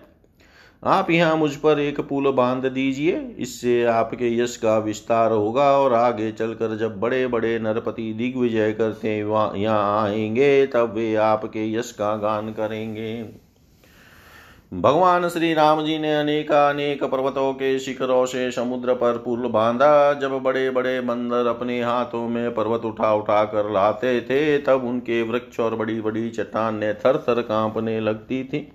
आप 0.83 1.11
यहाँ 1.11 1.37
मुझ 1.37 1.55
पर 1.57 1.81
एक 1.81 2.01
पुल 2.01 2.31
बाँध 2.33 2.67
दीजिए, 2.67 3.19
इससे 3.39 3.83
आपके 3.85 4.37
यश 4.37 4.57
का 4.57 4.79
विस्तार 4.79 5.33
होगा 5.33 5.71
और 5.79 5.95
आगे 5.95 6.31
चलकर 6.33 6.77
जब 6.77 7.01
बड़े 7.01 7.27
बड़े 7.27 7.59
नरपति 7.59 8.13
दिग्विजय 8.13 8.73
करते 8.73 9.19
यहाँ 9.19 10.03
आएँगे, 10.03 10.67
तब 10.67 10.95
वे 10.95 11.15
आपके 11.15 11.73
यश 11.73 11.93
का 11.93 12.17
गान 12.17 12.53
करेंगे। 12.53 13.50
भगवान 14.73 15.29
श्री 15.29 15.53
राम 15.55 15.83
जी 15.85 15.99
ने 15.99 16.15
अनेक 16.17 16.51
अनेक 16.53 17.03
पर्वतों 17.05 17.53
के 17.53 17.79
शिखरों 17.79 18.25
से 18.27 18.51
समुद्र 18.51 18.95
पर 18.95 19.17
पुल 19.19 19.49
बांधा। 19.49 20.13
जब 20.13 20.39
बड़े 20.39 20.71
बड़े 20.71 21.01
बंदर 21.01 21.47
अपने 21.47 21.81
हाथों 21.83 22.29
में 22.29 22.55
पर्वत 22.55 22.85
उठा 22.85 23.13
उठा 23.15 23.45
कर 23.45 23.71
लाते 23.73 24.21
थे, 24.21 24.59
तब 24.59 24.85
उनके 24.85 25.23
वृक्ष 25.23 25.61
और 25.61 25.77
बड़ी 25.77 26.01
बड़ी 26.01 26.29
चट्टाने 26.31 26.93
थर 26.95 27.19
थर 27.19 27.43
कांपने 27.43 27.99
लगती 28.01 28.43
थी। 28.45 28.67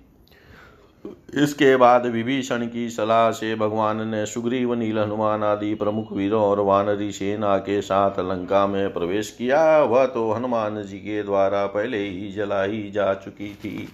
इसके 1.34 1.76
बाद 1.76 2.06
विभीषण 2.06 2.66
की 2.66 2.88
सलाह 2.90 3.30
से 3.30 3.54
भगवान 3.54 4.08
ने 4.08 4.24
सुग्रीव, 4.26 4.74
नील 4.74 4.98
हनुमान 4.98 5.44
आदि 5.44 5.74
प्रमुख 5.74 6.12
वीरों 6.12 6.42
और 6.42 6.60
वानरी 6.60 7.12
सेना 7.12 7.56
के 7.58 7.82
साथ 7.82 8.20
लंका 8.20 8.66
में 8.66 8.92
प्रवेश 8.92 9.30
किया। 9.30 9.82
वह 9.82 10.06
तो 10.06 10.32
हनुमान 10.32 10.82
जी 10.82 10.98
के 10.98 11.22
द्वारा 11.22 11.66
पहले 11.66 11.98
ही 11.98 12.32
जलाई 12.32 12.90
जा 12.94 13.14
चुकी 13.14 13.54
थी। 13.54 13.88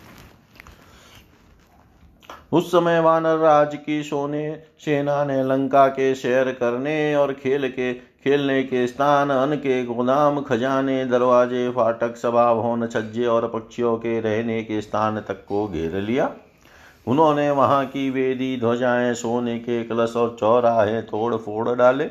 उस 2.52 2.68
समय 2.68 3.00
वानर 3.00 3.36
राज 3.36 3.74
की 3.86 4.02
सोने, 4.02 4.62
सेना 4.78 5.24
ने 5.24 5.44
लंका 5.44 5.88
के 5.88 6.14
शहर 6.14 6.52
करने 6.52 7.14
और 7.14 7.32
खेल 7.32 7.68
के, 7.68 7.92
खेलने 7.94 8.62
के 8.62 8.86
स्थान, 8.86 9.30
अन्न 9.30 9.56
के 9.56 9.84
गोदाम, 9.84 10.40
खजाने, 10.40 11.04
दरवाजे, 11.04 11.70
फाटक 11.70 12.16
सभा 12.16 12.54
भवन 12.54 12.86
छज्जे 12.86 13.26
और 13.26 13.48
पक्षियों 13.48 13.96
के 13.96 14.20
रहने 14.20 14.62
के 14.62 14.80
स्थान 14.80 15.20
तक 15.20 15.44
को 15.48 15.68
घेर 15.68 15.96
लिया। 15.96 16.30
उन्होंने 17.06 17.50
वहाँ 17.50 17.86
की 17.86 18.10
वेदी, 18.10 18.56
ध्वजाएँ, 18.60 19.14
सोने 19.14 19.58
के 19.58 19.84
कलश 19.84 20.16
और 20.16 20.36
चौराहे 20.40 21.02
तोड़ 21.02 21.34
फोड़ 21.34 21.76
डाले। 21.76 22.10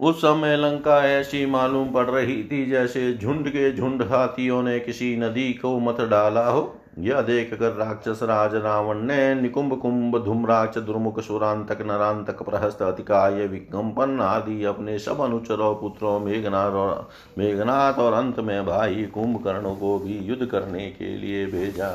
उस 0.00 0.18
समय 0.18 0.56
लंका 0.56 1.04
ऐसी 1.08 1.46
मालूम 1.46 1.90
पड़ 1.90 2.06
रही 2.06 2.44
थी 2.44 2.66
जैसे 2.66 3.14
झुंड 3.14 3.48
के 3.48 3.72
झुंड 3.72 4.02
हाथियों 4.02 4.62
ने 4.62 4.80
किसी 4.80 5.16
नदी 5.16 5.52
को 5.52 5.78
मत 5.78 6.00
डाला 6.00 6.46
हो। 6.46 6.80
यह 6.98 7.20
देख 7.20 7.54
कर 7.54 7.72
राक्षस 7.72 8.20
राज 8.22 8.54
रावण 8.54 8.98
ने 8.98 9.34
निकुंभ 9.34 9.74
कुंभ 9.80 10.24
धूम्राक्ष 10.24 10.78
दुर्मुख 10.78 11.20
सुरांतक 11.20 11.82
नरांतक 11.82 12.42
प्रहस्त 12.42 12.82
अतिकाय 12.82 13.46
विकम्पन 13.46 14.20
आदि 14.20 14.64
अपने 14.64 14.98
सब 14.98 15.20
अनुचरों 15.20 15.74
पुत्रों 15.74 16.18
मेघनाथ 16.20 16.70
और 16.70 17.08
मेघनाथ 17.38 17.94
और 17.94 18.12
अंत 18.12 18.40
में 18.40 18.66
भाई 18.66 19.04
कुंभकर्ण 19.04 19.74
को 19.74 19.98
भी 19.98 20.18
युद्ध 20.18 20.46
करने 20.46 20.88
के 20.90 21.16
लिए 21.16 21.46
भेजा। 21.46 21.90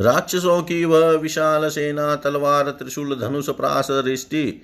राक्षसों 0.00 0.62
की 0.62 0.84
वह 0.84 1.10
विशाल 1.10 1.68
सेना, 1.68 2.14
तलवार, 2.16 2.70
त्रिशूल, 2.70 3.20
धनुष, 3.20 3.50
प्रास, 3.50 3.88
रिष्टि 3.90 4.62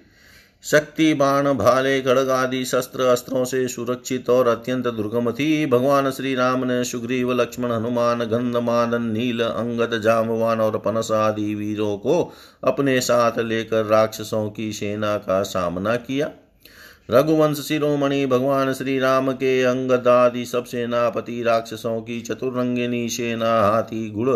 शक्ति, 0.64 1.14
बाण, 1.14 1.52
भाले 1.52 2.00
खड़ग 2.00 2.30
आदि 2.30 2.64
शस्त्र 2.64 3.02
अस्त्रों 3.02 3.44
से 3.44 3.68
सुरक्षित 3.68 4.30
और 4.30 4.48
अत्यंत 4.48 4.88
दुर्गम 4.88 5.30
थी। 5.30 5.66
भगवान 5.66 6.10
श्री 6.10 6.34
राम 6.34 6.64
ने 6.64 6.84
सुग्रीव, 6.84 7.32
लक्ष्मण, 7.32 7.72
हनुमान 7.72 8.18
गंधमादन 8.18 9.02
नील, 9.02 9.40
अंगद 9.40 10.00
जामवान 10.00 10.60
और 10.60 10.78
पनस 10.78 11.10
आदि 11.10 11.54
वीरों 11.54 11.96
को 11.98 12.32
अपने 12.64 13.00
साथ 13.00 13.38
लेकर 13.38 13.84
राक्षसों 13.84 14.50
की 14.50 14.72
सेना 14.72 15.16
का 15.18 15.42
सामना 15.42 15.96
किया। 15.96 16.30
रघुवंश 17.10 17.58
शिरोमणि 17.58 18.26
भगवान 18.26 18.72
श्री 18.72 18.98
राम 18.98 19.32
के 19.32 19.62
अंगद 19.62 20.08
आदि 20.08 20.44
सब 20.44 20.64
सेनापति 20.64 21.42
राक्षसों 21.42 22.00
की 22.00 22.20
चतुरंगिनी 22.20 23.08
सेना 23.08 23.52
हाथी 23.62 24.10
घुड़ 24.10 24.28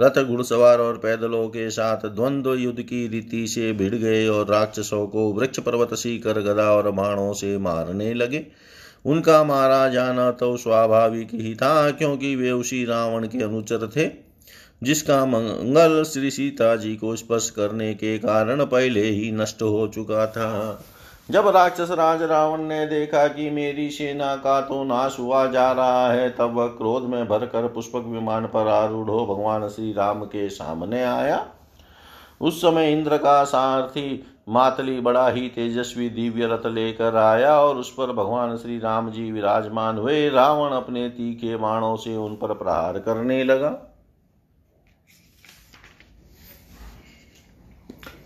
रथ 0.00 0.22
घुड़सवार 0.24 0.78
और 0.78 0.98
पैदलों 0.98 1.48
के 1.48 1.68
साथ 1.70 2.06
द्वंद्व 2.06 2.54
युद्ध 2.54 2.80
की 2.80 3.06
रीति 3.08 3.46
से 3.46 3.72
भिड़ 3.72 3.94
गए 3.94 4.26
और 4.28 4.48
राक्षसों 4.48 5.06
को 5.06 5.32
वृक्ष 5.32 5.58
पर्वत 5.58 5.94
सीकर 5.94 6.40
गदा 6.42 6.70
और 6.72 6.90
बाणों 6.90 7.32
से 7.32 7.56
मारने 7.58 8.12
लगे। 8.14 8.46
उनका 9.04 9.42
मारा 9.44 9.88
जाना 9.88 10.30
तो 10.30 10.56
स्वाभाविक 10.56 11.28
ही 11.34 11.54
था, 11.54 11.90
क्योंकि 11.90 12.34
वे 12.36 12.50
उसी 12.50 12.84
रावण 12.84 13.26
के 13.26 13.42
अनुचर 13.42 13.88
थे, 13.88 14.08
जिसका 14.82 15.24
मंगल 15.26 16.02
श्री 16.04 16.30
सीता 16.30 16.74
जी 16.76 16.94
को 16.96 17.16
स्पर्श 17.16 17.50
करने 17.50 17.92
के 17.94 18.18
कारण 18.18 18.64
पहले 18.64 19.02
ही 19.02 19.32
नष्ट 19.32 19.62
हो 19.62 19.90
चुका 19.94 20.26
था। 20.26 20.84
जब 21.28 21.48
राक्षस 21.48 21.90
राज 21.90 22.22
रावण 22.22 22.60
ने 22.60 22.86
देखा 22.86 23.26
कि 23.28 23.48
मेरी 23.50 23.88
सेना 23.90 24.34
का 24.36 24.60
तो 24.60 24.82
नाश 24.84 25.18
हुआ 25.18 25.46
जा 25.46 25.70
रहा 25.72 26.10
है, 26.12 26.28
तब 26.30 26.54
वह 26.54 26.66
क्रोध 26.68 27.02
में 27.02 27.28
भरकर 27.28 27.66
पुष्पक 27.68 28.04
विमान 28.06 28.46
पर 28.46 28.68
आरूढ़ 28.68 29.10
भगवान 29.28 29.68
श्री 29.68 29.92
राम 29.92 30.24
के 30.24 30.48
सामने 30.48 31.02
आया। 31.04 31.46
उस 32.40 32.60
समय 32.62 32.92
इंद्र 32.92 33.16
का 33.16 33.42
सारथी 33.44 34.24
मातली 34.48 35.00
बड़ा 35.00 35.28
ही 35.28 35.48
तेजस्वी 35.48 36.08
दिव्य 36.08 36.46
रथ 36.46 36.66
लेकर 36.66 37.16
आया 37.16 37.54
और 37.60 37.76
उस 37.76 37.92
पर 37.94 38.12
भगवान 38.12 38.56
श्री 38.56 38.78
राम 38.78 39.10
जी 39.10 39.30
विराजमान 39.32 39.98
हुए। 39.98 40.28
रावण 40.28 40.70
अपने 40.70 41.08
तीखे 41.08 41.56
बाणों 41.56 41.96
से 41.96 42.16
उन 42.16 42.34
पर 42.34 42.54
प्रहार 42.54 42.98
करने 42.98 43.42
लगा। 43.44 43.87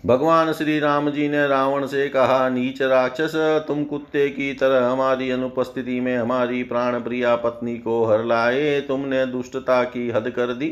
भगवान 0.05 0.53
श्री 0.53 0.79
राम 0.79 1.09
जी 1.09 1.29
ने 1.29 1.47
रावण 1.47 1.85
से 1.85 2.09
कहा, 2.09 2.49
नीच 2.49 2.81
राक्षस, 2.81 3.31
तुम 3.67 3.83
कुत्ते 3.83 4.29
की 4.29 4.53
तरह 4.53 4.87
हमारी 4.87 5.29
अनुपस्थिति 5.29 5.99
में 5.99 6.17
हमारी 6.17 6.63
प्राण 6.63 6.99
प्रिया 6.99 7.35
पत्नी 7.35 7.77
को 7.77 8.05
हर 8.05 8.25
लाए। 8.25 8.81
तुमने 8.81 9.25
दुष्टता 9.25 9.83
की 9.83 10.09
हद 10.09 10.29
कर 10.29 10.53
दी। 10.53 10.69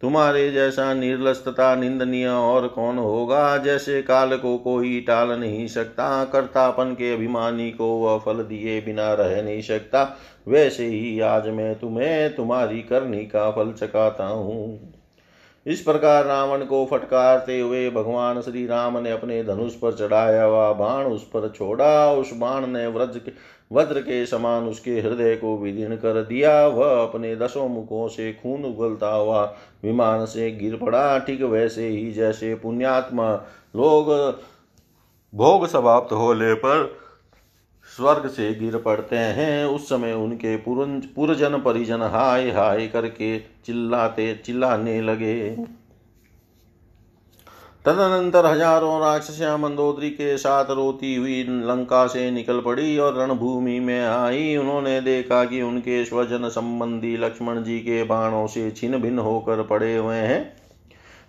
तुम्हारे 0.00 0.50
जैसा 0.50 0.94
निर्लस 0.94 1.44
तथा 1.48 1.74
निंदनीय 1.74 2.26
और 2.26 2.68
कौन 2.68 2.98
होगा? 2.98 3.56
जैसे 3.56 4.02
काल 4.02 4.36
को 4.36 4.58
कोई 4.58 5.00
टाल 5.00 5.30
नहीं 5.30 5.66
सकता, 5.66 6.24
कर्तापन 6.24 6.92
के 6.92 7.14
अभिमानी 7.14 7.70
को 7.70 7.86
वह 7.86 8.18
फल 8.18 8.42
दिए 8.42 8.80
बिना 8.80 9.14
रह 9.14 9.42
नहीं 9.42 9.62
सकता। 9.62 10.18
वैसे 10.48 10.86
ही 10.86 11.20
आज 11.20 11.48
मैं 11.48 11.78
तुम्हें 11.78 12.34
तुम्हारी 12.34 12.82
करनी 12.82 13.24
का 13.24 13.50
फल 13.50 13.72
चकाता 13.72 14.26
हूँ। 14.26 14.97
इस 15.68 15.80
प्रकार 15.80 16.24
रावण 16.24 16.64
को 16.64 16.84
फटकारते 16.86 17.58
हुए 17.60 17.90
भगवान 17.90 18.40
श्री 18.40 18.66
राम 18.66 18.98
ने 18.98 19.10
अपने 19.10 19.42
धनुष 19.44 19.74
पर 19.74 19.92
चढ़ाया 19.92 20.44
हुआ 20.44 20.72
बाण 20.72 21.04
उस 21.04 21.24
पर 21.24 21.48
छोड़ा। 21.48 22.12
उस 22.12 22.30
बाण 22.34 22.66
ने 22.66 22.86
व्रज 22.86 23.16
के 23.16 23.32
वज्र 23.72 24.00
के 24.00 24.24
समान 24.26 24.68
उसके 24.68 25.00
हृदय 25.00 25.34
को 25.36 25.56
विदीर्ण 25.58 25.96
कर 25.96 26.22
दिया। 26.22 26.66
वह 26.66 27.02
अपने 27.02 27.34
दसों 27.36 27.68
मुखों 27.68 28.08
से 28.08 28.32
खून 28.32 28.64
उगलता 28.64 29.10
हुआ 29.10 29.44
विमान 29.82 30.24
से 30.26 30.50
गिर 30.50 30.76
पड़ा। 30.76 31.18
ठीक 31.18 31.42
वैसे 31.42 31.88
ही 31.88 32.10
जैसे 32.12 32.54
पुण्यात्मा 32.54 33.32
लोग 33.76 34.08
भोग 35.32 35.66
समाप्त 35.66 36.12
होने 36.12 36.54
पर 36.54 37.07
स्वर्ग 37.98 38.28
से 38.28 38.52
गिर 38.54 38.76
पड़ते 38.78 39.16
हैं। 39.16 39.64
उस 39.66 39.88
समय 39.88 40.12
उनके 40.14 40.56
पुरजन 40.58 41.58
परिजन 41.58 42.02
हाय 42.04 42.50
हाय 42.50 42.86
करके 42.86 43.38
चिल्लाते, 43.38 44.34
चिल्लाने 44.44 45.00
लगे। 45.02 45.56
तदनंतर 47.84 48.46
हज़ारों 48.46 49.00
राक्षसियाँ 49.00 49.56
मंदोदरी 49.58 50.10
के 50.10 50.36
साथ 50.38 50.70
रोती 50.70 51.14
हुई 51.14 51.42
लंका 51.42 52.06
से 52.06 52.30
निकल 52.30 52.60
पड़ी 52.60 52.96
और 52.98 53.18
रणभूमि 53.18 53.78
में 53.80 54.00
आई। 54.00 54.56
उन्होंने 54.56 55.00
देखा 55.00 55.44
कि 55.44 55.62
उनके 55.62 56.04
स्वजन 56.04 56.48
संबंधी 56.48 57.16
लक्ष्मण 57.16 57.62
जी 57.62 57.78
के 57.80 58.02
बाणों 58.04 58.46
से 58.46 58.70
छिन्न 58.70 58.98
भिन्न 58.98 59.18
होकर 59.20 59.62
पड़े 59.62 59.96
हुए 59.96 60.16
हैं। 60.16 60.40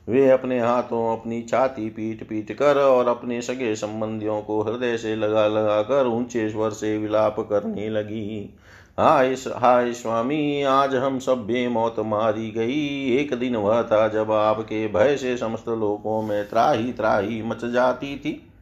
वे 0.10 0.30
अपने 0.30 0.60
हाथों 0.60 1.18
अपनी 1.18 1.42
छाती 1.42 1.90
पीट 1.90 2.28
पीट 2.30 2.52
कर 2.52 2.78
और 2.78 3.08
अपने 3.08 3.42
सगे 3.42 3.76
संबंधियों 3.76 4.42
को 4.42 4.62
हृदय 4.62 4.98
से 4.98 5.16
लगा 5.16 5.48
लगा 5.48 5.82
कर 5.82 6.08
ऊँचे 6.08 6.50
स्वर 6.50 6.70
से 6.70 6.98
विलाप 6.98 7.40
करने 7.40 7.90
लगी। 7.90 8.58
हाय 9.00 9.36
हाय 9.58 9.94
स्वामी, 9.94 10.64
आज 10.64 10.96
हम 10.96 11.20
सब 11.20 11.46
बेमौत 11.46 12.00
मारी 12.00 12.50
गई। 12.52 13.16
एक 13.18 13.34
दिन 13.34 13.56
वह 13.56 13.84
था 13.84 14.08
जब 14.08 14.32
आपके 14.32 14.88
भय 14.88 15.18
से 15.18 15.38
समस्त 15.38 15.70
लोगों 15.70 16.22
में 16.22 16.50
त्राही 16.50 16.94
त्राही 16.94 17.42
मच 17.42 17.66
जाती 17.66 18.16
थी। 18.18 18.54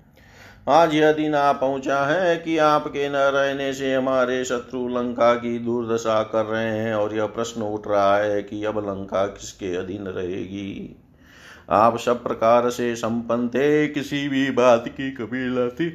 आज 0.69 0.93
यह 0.95 1.11
दिन 1.11 1.35
आ 1.35 1.51
पहुँचा 1.53 2.03
है 2.05 2.37
कि 2.37 2.57
आपके 2.57 3.09
न 3.09 3.15
रहने 3.15 3.73
से 3.73 3.93
हमारे 3.93 4.43
शत्रु 4.45 4.87
लंका 4.87 5.33
की 5.33 5.59
दुर्दशा 5.59 6.23
कर 6.23 6.45
रहे 6.45 6.77
हैं 6.79 6.93
और 6.95 7.15
यह 7.15 7.25
प्रश्न 7.25 7.61
उठ 7.61 7.87
रहा 7.87 8.17
है 8.17 8.43
कि 8.43 8.63
अब 8.65 8.79
लंका 8.79 9.25
किसके 9.27 9.75
अधीन 9.75 10.07
रहेगी। 10.07 10.95
आप 11.69 11.97
सब 11.97 12.23
प्रकार 12.23 12.69
से 12.69 12.95
संपन्न 12.95 13.47
थे, 13.47 13.87
किसी 13.87 14.27
भी 14.29 14.49
बात 14.51 14.87
की 14.87 15.11
कबीला 15.11 15.67
थी 15.69 15.89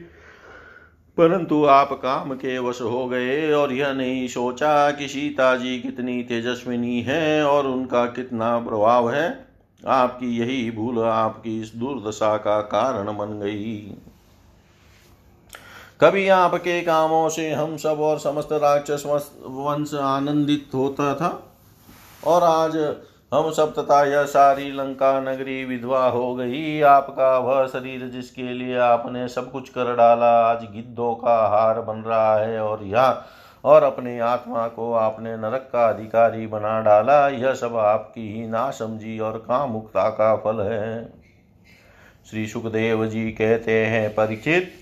परंतु 1.19 1.65
आप 1.65 1.93
काम 1.93 2.33
के 2.35 2.59
वश 2.59 2.81
हो 2.81 3.07
गए 3.09 3.53
और 3.53 3.73
यह 3.73 3.93
नहीं 3.93 4.27
सोचा 4.29 4.91
कि 4.91 5.09
सीता 5.09 5.55
जी 5.57 5.79
कितनी 5.81 6.23
तेजस्विनी 6.23 7.01
है 7.03 7.45
और 7.45 7.67
उनका 7.67 8.05
कितना 8.07 8.59
प्रभाव 8.59 9.11
है। 9.11 9.29
आपकी 9.83 10.37
यही 10.39 10.71
भूल 10.71 10.99
आपकी 10.99 11.61
इस 11.61 11.73
दुर्दशा 11.75 12.37
का 12.37 12.61
कारण 12.69 13.17
बन 13.17 13.39
गई। 13.41 13.77
कभी 16.01 16.29
आपके 16.29 16.81
कामों 16.83 17.29
से 17.29 17.51
हम 17.53 17.77
सब 17.77 18.01
और 18.01 18.19
समस्त 18.19 18.53
राक्षस 18.53 19.03
वंश 19.07 19.95
आनंदित 19.95 20.75
होता 20.75 21.15
था 21.15 21.31
और 22.25 22.43
आज 22.43 22.77
हम 23.33 23.51
सब 23.51 23.73
तथा 23.75 24.03
यह 24.05 24.25
सारी 24.25 24.71
लंका 24.73 25.21
नगरी 25.21 25.65
विधवा 25.65 26.07
हो 26.07 26.35
गई। 26.35 26.81
आपका 26.81 27.37
वह 27.39 27.67
शरीर 27.67 28.01
जिसके 28.09 28.43
लिए 28.43 28.77
आपने 28.77 29.29
सब 29.29 29.51
कुछ 29.51 29.69
कर 29.69 29.95
डाला, 29.97 30.31
आज 30.41 30.65
गिद्धों 30.65 31.15
का 31.15 31.37
हार 31.49 31.81
बन 31.81 31.99
रहा 31.99 32.37
है 32.37 32.61
और 32.61 32.83
यह 32.85 33.23
और 33.65 33.83
अपने 33.83 34.19
आत्मा 34.19 34.67
को 34.69 34.93
आपने 34.95 35.37
नरक 35.37 35.69
का 35.73 35.89
अधिकारी 35.89 36.47
बना 36.47 36.81
डाला। 36.81 37.29
यह 37.29 37.55
सब 37.55 37.77
आपकी 37.77 38.29
ही 38.33 38.47
ना 38.49 38.71
समझी 38.71 39.19
और 39.19 39.39
कामुकता 39.39 40.09
का 40.11 40.35
फल 40.37 40.61
है। 40.61 41.13
श्री 42.31 42.47
सुखदेव 42.47 43.07
जी 43.07 43.31
कहते 43.31 43.85
हैं, 43.87 44.09
परीक्षित 44.11 44.73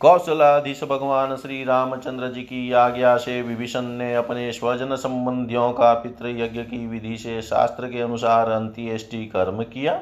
कौशलाधीश 0.00 0.82
भगवान 0.84 1.34
श्री 1.36 1.62
रामचंद्र 1.64 2.26
जी 2.32 2.42
की 2.42 2.72
आज्ञा 2.72 3.16
से 3.16 3.40
विभीषण 3.42 3.84
ने 3.92 4.14
अपने 4.14 4.50
स्वजन 4.52 4.94
संबंधियों 4.96 5.70
का 5.72 5.92
पितृ 5.94 6.28
यज्ञ 6.38 6.60
की 6.62 6.86
विधि 6.86 7.16
से 7.16 7.40
शास्त्र 7.42 7.86
के 7.86 8.00
अनुसार 8.00 8.50
अंत्येष्टि 8.50 9.24
कर्म 9.26 9.62
किया। 9.62 9.98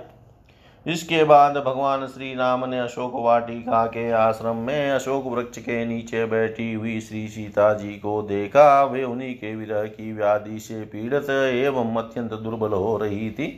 इसके 0.87 1.23
बाद 1.25 1.57
भगवान 1.57 2.07
श्री 2.07 2.35
राम 2.35 2.69
ने 2.69 2.79
अशोक 2.79 3.13
वाटिका 3.17 3.85
के 3.87 4.11
आश्रम 4.11 4.57
में 4.57 4.91
अशोक 4.91 5.27
वृक्ष 5.27 5.59
के 5.59 5.85
नीचे 5.87 6.25
बैठी 6.27 6.73
हुई 6.73 7.01
श्री 7.01 7.27
सीता 7.29 7.73
जी 7.75 7.93
को 7.95 8.21
देखा। 8.23 8.83
वे 8.85 9.05
उन्हीं 9.05 9.35
के 9.35 9.55
विरह 9.57 9.85
की 9.87 10.13
व्याधि 10.13 10.59
से 10.59 10.81
पीड़ित 10.83 11.31
एवं 11.31 11.97
अत्यंत 11.97 12.35
दुर्बल 12.35 12.73
हो 12.75 12.97
रही 12.97 13.31
थी। 13.31 13.49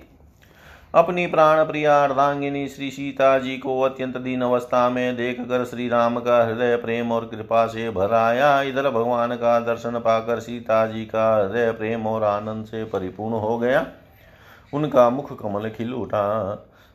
अपनी 0.94 1.26
प्राण 1.26 1.64
प्रिया 1.64 2.04
अर्धांगिनी 2.04 2.68
श्री 2.68 2.90
सीता 2.90 3.38
जी 3.38 3.56
को 3.58 3.80
अत्यंत 3.80 4.16
दीन 4.16 4.42
अवस्था 4.42 4.88
में 4.90 5.16
देख 5.16 5.40
कर 5.40 5.64
श्री 5.64 5.88
राम 5.88 6.18
का 6.20 6.46
हृदय 6.46 6.76
प्रेम 6.76 7.12
और 7.12 7.24
कृपा 7.26 7.66
से 7.66 7.90
भर 7.90 8.14
आया। 8.14 8.62
इधर 8.62 8.90
भगवान 8.90 9.34
का 9.36 9.58
दर्शन 9.60 9.98
पाकर 9.98 10.40
सीता 10.40 10.86
जी 10.86 11.04
का 11.04 11.36
हृदय 11.36 11.70
प्रेम 11.72 12.06
और 12.06 12.24
आनंद 12.24 12.64
से 12.64 12.84
परिपूर्ण 12.84 13.34
हो 13.34 13.58
गया। 13.58 13.86
उनका 14.74 15.10
मुख 15.10 15.42
कमल 15.42 15.68
खिल 15.70 15.94
उठा। 15.94 16.24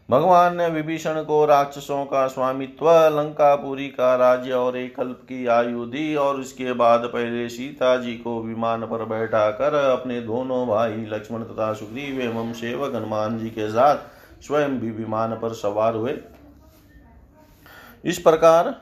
भगवान 0.10 0.56
ने 0.58 0.68
विभीषण 0.68 1.22
को 1.24 1.46
राक्षसों 1.46 2.06
का 2.06 2.28
स्वामित्व 2.28 2.90
लंकापुरी 2.90 3.88
का 3.88 4.16
राज्य 4.16 4.52
और 4.52 4.78
एक 4.78 4.96
कल्प 4.96 5.22
की 5.24 5.46
आयु 5.48 5.86
दी 5.86 6.16
और 6.16 6.36
उसके 6.36 6.74
बाद 6.74 7.00
पहले 7.04 7.48
सीता 7.50 7.96
जी 7.98 8.14
को 8.14 8.42
विमान 8.42 8.82
पर 8.82 9.06
बैठा 9.06 9.50
कर 9.52 9.74
अपने 9.74 10.20
दोनों 10.22 10.68
भाई 10.68 11.06
लक्ष्मण 11.10 11.44
तथा 11.44 11.74
सुग्रीव 11.74 12.22
एवं 12.22 12.54
सेवक 12.54 12.96
हनुमान 12.96 13.40
जी 13.40 13.50
के 13.50 13.70
साथ 13.70 13.98
स्वयं 14.44 14.80
भी 14.80 14.92
विमान 14.92 15.36
पर 15.36 15.54
सवार 15.54 15.96
हुए। 15.96 16.18
इस 18.06 18.20
प्रकार 18.20 18.76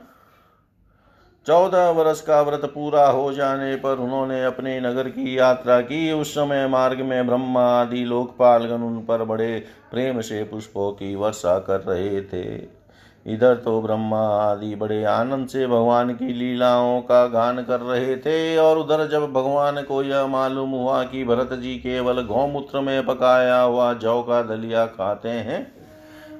चौदह 1.46 1.88
वर्ष 1.90 2.20
का 2.20 2.40
व्रत 2.42 2.64
पूरा 2.64 3.06
हो 3.06 3.32
जाने 3.32 3.74
पर 3.76 3.98
उन्होंने 3.98 4.44
अपने 4.44 4.78
नगर 4.80 5.08
की 5.08 5.38
यात्रा 5.38 5.80
की। 5.80 6.12
उस 6.12 6.34
समय 6.34 6.66
मार्ग 6.68 7.00
में 7.00 7.26
ब्रह्मा 7.26 7.64
आदि 7.70 8.04
लोकपालगण 8.04 8.82
उन 8.82 8.98
पर 8.98 9.24
बड़े 9.24 9.64
प्रेम 9.90 10.20
से 10.20 10.42
पुष्पों 10.44 10.90
की 10.92 11.14
वर्षा 11.14 11.58
कर 11.58 11.80
रहे 11.80 12.20
थे। 12.22 12.44
इधर 13.26 13.54
तो 13.54 13.80
ब्रह्मा 13.82 14.20
आदि 14.38 14.74
बड़े 14.74 15.02
आनंद 15.04 15.48
से 15.48 15.66
भगवान 15.66 16.14
की 16.14 16.32
लीलाओं 16.34 17.00
का 17.00 17.26
गान 17.26 17.62
कर 17.62 17.80
रहे 17.80 18.16
थे 18.16 18.56
और 18.58 18.78
उधर 18.78 19.06
जब 19.08 19.32
भगवान 19.32 19.82
को 19.82 20.02
यह 20.02 20.26
मालूम 20.26 20.70
हुआ 20.70 21.02
कि 21.02 21.24
भरत 21.24 21.52
जी 21.52 21.74
केवल 21.74 22.22
गौमूत्र 22.22 22.80
में 22.80 23.06
पकाया 23.06 23.60
हुआ 23.60 23.92
जौ 23.94 24.20
का 24.22 24.42
दलिया 24.42 24.86
खाते 24.86 25.28
हैं 25.28 25.60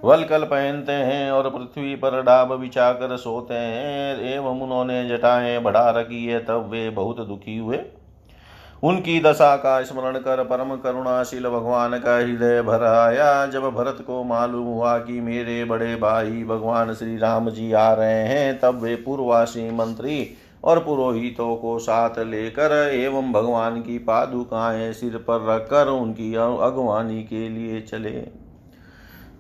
वलकल 0.05 0.45
पहनते 0.45 0.93
हैं 0.93 1.31
और 1.31 1.49
पृथ्वी 1.51 1.95
पर 1.95 2.23
डाब 2.23 2.53
बिछा 2.53 2.93
कर 2.93 3.17
सोते 3.17 3.55
हैं। 3.55 4.21
एवं 4.35 4.61
उन्होंने 4.61 5.09
जटाएँ 5.09 5.59
बढ़ा 5.61 5.91
रखी 5.91 6.27
है, 6.27 6.45
तब 6.45 6.69
वे 6.71 6.91
बहुत 6.91 7.21
दुखी 7.21 7.57
हुए। 7.57 7.81
उनकी 8.83 9.21
दशा 9.21 9.57
का 9.57 9.83
स्मरण 9.83 10.19
कर 10.19 10.45
परम 10.45 10.77
करुणाशील 10.77 11.49
भगवान 11.49 11.99
का 11.99 12.17
हृदय 12.17 12.63
भर 12.63 12.85
आया। 12.85 13.47
जब 13.47 13.63
भरत 13.63 14.05
को 14.07 14.25
मालूम 14.25 14.67
हुआ 14.67 14.99
कि 14.99 15.21
मेरे 15.21 15.65
बड़े 15.65 15.95
भाई 15.97 16.45
भगवान 16.45 16.95
श्री 16.95 17.17
राम 17.17 17.51
जी 17.51 17.73
आ 17.73 17.93
रहे 17.93 18.23
हैं, 18.25 18.61
तब 18.61 18.81
वे 18.83 18.95
पूर्वासी 18.97 19.71
मंत्री 19.71 20.35
और 20.65 20.79
पुरोहितों 20.79 21.57
को 21.57 21.79
साथ 21.79 22.19
लेकर 22.19 22.91
एवं 22.93 23.33
भगवान 23.33 23.81
की 23.83 23.99
पादुकाएँ 23.99 24.93
सिर 24.93 25.17
पर 25.17 25.47
रखकर 25.49 25.89
उनकी 25.89 26.35
अगवानी 26.35 27.23
के 27.23 27.49
लिए 27.49 27.81
चले। 27.81 28.42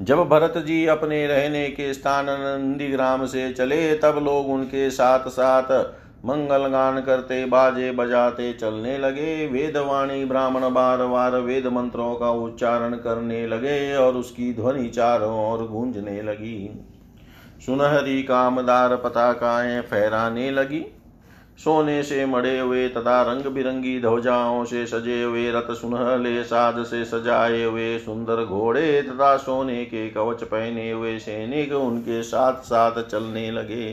जब 0.02 0.28
भरत 0.28 0.54
जी 0.56 0.86
अपने 0.86 1.26
रहने 1.26 1.68
के 1.68 1.94
स्थान 1.94 2.26
नंदीग्राम 2.28 3.26
से 3.26 3.52
चले, 3.52 3.94
तब 3.94 4.22
लोग 4.24 4.48
उनके 4.50 4.90
साथ 4.90 5.28
साथ 5.28 5.72
मंगल 6.26 6.66
गान 6.66 7.00
करते, 7.00 7.44
बाजे 7.44 7.92
बजाते, 7.92 8.52
चलने 8.52 8.98
लगे। 8.98 9.46
वेदवाणी 9.46 10.24
ब्राह्मण 10.24 10.60
बार 10.60 11.06
बार 11.06 11.36
वेद 11.36 11.66
मंत्रों 11.66 12.14
का 12.14 12.30
उच्चारण 12.30 12.94
करने 12.94 13.46
लगे 13.46 13.96
और 13.96 14.14
उसकी 14.14 14.54
ध्वनि 14.54 14.88
चारों 14.88 15.52
ओर 15.52 15.66
गूंजने 15.66 16.22
लगी। 16.22 16.84
सुनहरी 17.66 18.22
कामदार 18.22 18.96
पताकाएँ 18.96 19.80
फहराने 19.80 20.50
लगी। 20.50 20.84
सोने 21.64 22.02
से 22.02 22.24
मड़े 22.26 22.58
हुए 22.58 22.88
तथा 22.88 23.22
रंग 23.22 23.44
बिरंगी 23.46 24.00
ध्वजाओं 24.00 24.64
से 24.64 24.86
सजे 24.86 25.22
हुए 25.22 25.50
रथ 25.50 25.72
सुनहले 25.74 26.42
साज 26.44 26.86
से 26.86 27.04
सजाए 27.04 27.62
हुए 27.64 27.98
सुंदर 27.98 28.44
घोड़े 28.44 29.02
तथा 29.02 29.36
सोने 29.36 29.84
के 29.84 30.08
कवच 30.10 30.42
पहने 30.44 30.90
हुए 30.90 31.18
सैनिक 31.18 31.72
उनके 31.72 32.22
साथ 32.22 32.62
साथ 32.62 33.02
चलने 33.02 33.50
लगे। 33.50 33.92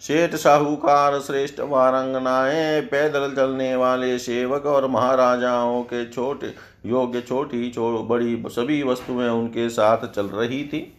सेठ 0.00 0.34
साहूकार 0.34 1.18
श्रेष्ठ 1.20 1.60
वारंगनाएँ 1.60 2.80
पैदल 2.82 3.32
चलने 3.36 3.74
वाले 3.76 4.18
सेवक 4.18 4.66
और 4.66 4.86
महाराजाओं 4.86 5.82
के 5.82 6.04
छोटे 6.10 6.52
योग्य 6.86 7.20
छोटी 7.20 7.70
छो, 7.70 8.02
बड़ी 8.02 8.42
सभी 8.46 8.82
वस्तुएँ 8.82 9.28
उनके 9.28 9.68
साथ 9.68 10.06
चल 10.06 10.26
रही 10.26 10.64
थी। 10.64 10.95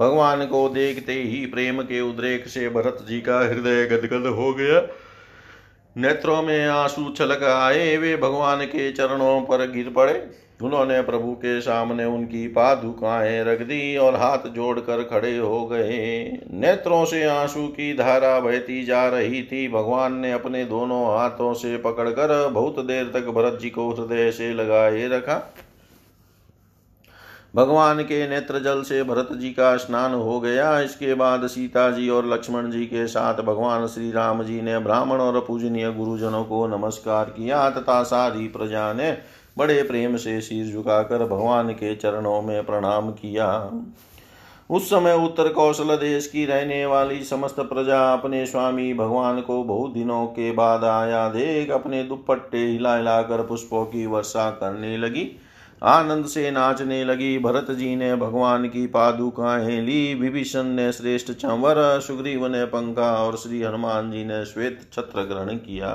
भगवान 0.00 0.46
को 0.46 0.68
देखते 0.68 1.12
ही 1.12 1.46
प्रेम 1.46 1.82
के 1.82 2.00
उद्रेक 2.00 2.48
से 2.48 2.68
भरत 2.68 2.98
जी 3.08 3.20
का 3.20 3.38
हृदय 3.38 3.84
गदगद 3.86 4.26
हो 4.26 4.52
गया। 4.52 4.80
नेत्रों 5.96 6.42
में 6.42 6.66
आँसू 6.66 7.10
छलक 7.10 7.42
आए, 7.42 7.96
वे 7.96 8.16
भगवान 8.16 8.64
के 8.64 8.92
चरणों 8.92 9.40
पर 9.40 9.70
गिर 9.70 9.90
पड़े। 9.90 10.30
उन्होंने 10.62 11.00
प्रभु 11.02 11.32
के 11.32 11.60
सामने 11.60 12.04
उनकी 12.04 12.48
पादुकाएँ 12.48 13.44
रख 13.44 13.60
दी 13.60 13.96
और 13.96 14.14
हाथ 14.14 14.48
जोड़कर 14.48 15.02
खड़े 15.02 15.36
हो 15.38 15.66
गए। 15.66 16.38
नेत्रों 16.50 17.04
से 17.04 17.24
आँसू 17.24 17.66
की 17.66 17.94
धारा 17.94 18.40
बहती 18.40 18.84
जा 18.84 19.08
रही 19.08 19.42
थी। 19.42 19.68
भगवान 19.68 20.14
ने 20.14 20.32
अपने 20.32 20.64
दोनों 20.64 21.18
हाथों 21.18 21.54
से 21.54 21.76
पकड़कर 21.76 22.48
बहुत 22.48 22.84
देर 22.84 23.04
तक 23.04 23.26
भरत 23.26 23.58
जी 23.60 23.70
को 23.70 23.90
हृदय 23.90 24.30
से 24.30 24.54
लगाए 24.54 25.08
रखा। 25.08 25.54
भगवान 27.54 28.02
के 28.02 28.28
नेत्र 28.28 28.58
जल 28.58 28.82
से 28.82 29.02
भरत 29.02 29.28
जी 29.32 29.50
का 29.50 29.76
स्नान 29.76 30.14
हो 30.14 30.38
गया। 30.40 30.78
इसके 30.80 31.14
बाद 31.14 31.46
सीता 31.46 31.90
जी 31.90 32.08
और 32.08 32.26
लक्ष्मण 32.26 32.70
जी 32.70 32.84
के 32.86 33.06
साथ 33.06 33.42
भगवान 33.42 33.86
श्री 33.86 34.10
राम 34.10 34.42
जी 34.42 34.60
ने 34.62 34.78
ब्राह्मण 34.78 35.20
और 35.20 35.40
पूजनीय 35.40 35.90
गुरुजनों 35.90 36.44
को 36.44 36.66
नमस्कार 36.66 37.24
किया 37.24 37.68
तथा 37.70 38.02
सारी 38.02 38.48
प्रजा 38.48 38.92
ने 38.92 39.16
बड़े 39.58 39.82
प्रेम 39.82 40.16
से 40.16 40.40
सिर 40.40 40.72
झुकाकर 40.72 41.26
भगवान 41.26 41.70
के 41.72 41.94
चरणों 41.96 42.42
में 42.42 42.66
प्रणाम 42.66 43.10
किया। 43.10 43.70
उस 44.70 44.90
समय 44.90 45.12
उत्तर 45.14 45.48
कौशल 45.48 45.96
देश 45.96 46.26
की 46.26 46.44
रहने 46.44 46.84
वाली 46.86 47.22
समस्त 47.22 47.60
प्रजा 47.60 48.02
अपने 48.12 48.44
स्वामी 48.46 48.92
भगवान 48.94 49.40
को 49.40 49.62
बहुत 49.64 49.92
दिनों 49.92 50.26
के 50.26 50.52
बाद 50.52 50.84
आया। 50.84 51.28
देख 51.28 51.70
अपने 51.70 52.02
दुपट्टे 52.02 52.66
हिला 52.66 52.96
हिलाकर 52.96 53.42
पुष्पों 53.42 53.84
की 53.84 54.06
वर्षा 54.06 54.50
करने 54.50 54.96
लगी। 54.96 55.30
आनंद 55.84 56.24
से 56.26 56.50
नाचने 56.50 57.04
लगी 57.04 57.38
भरत 57.38 57.70
जी 57.70 57.96
ने 57.96 58.16
भगवान 58.16 58.68
की 58.68 58.86
पादुकाएँ 58.86 59.80
ली। 59.80 60.14
विभीषण 60.14 60.62
ने 60.62 60.92
श्रेष्ठ 60.92 61.32
चंवर, 61.32 62.00
सुग्रीव 62.00 62.46
ने 62.46 62.64
पंखा 62.64 63.16
और 63.16 63.36
श्री 63.36 63.62
हनुमान 63.62 64.12
जी 64.12 64.24
ने 64.24 64.44
श्वेत 64.44 64.80
छत्र 64.92 65.22
ग्रहण 65.22 65.56
किया। 65.56 65.88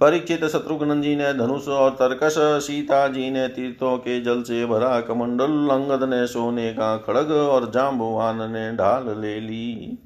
परीक्षित 0.00 0.44
शत्रुघ्न 0.44 1.02
जी 1.02 1.16
ने 1.16 1.32
धनुष 1.34 1.68
और 1.68 1.90
तर्कश, 1.90 2.34
सीता 2.38 3.08
जी 3.08 3.30
ने 3.30 3.48
तीर्थों 3.48 3.98
के 3.98 4.20
जल 4.20 4.42
से 4.42 4.66
भरा 4.66 5.00
कमंडल 5.00 5.68
अंगद 5.70 6.08
ने 6.08 6.26
सोने 6.26 6.72
का 6.72 6.96
खड़ग 6.96 7.30
और 7.30 7.70
जाम्बुवान 7.70 8.52
ने 8.52 8.72
ढाल 8.72 9.20
ले 9.20 9.40
ली। 9.40 9.98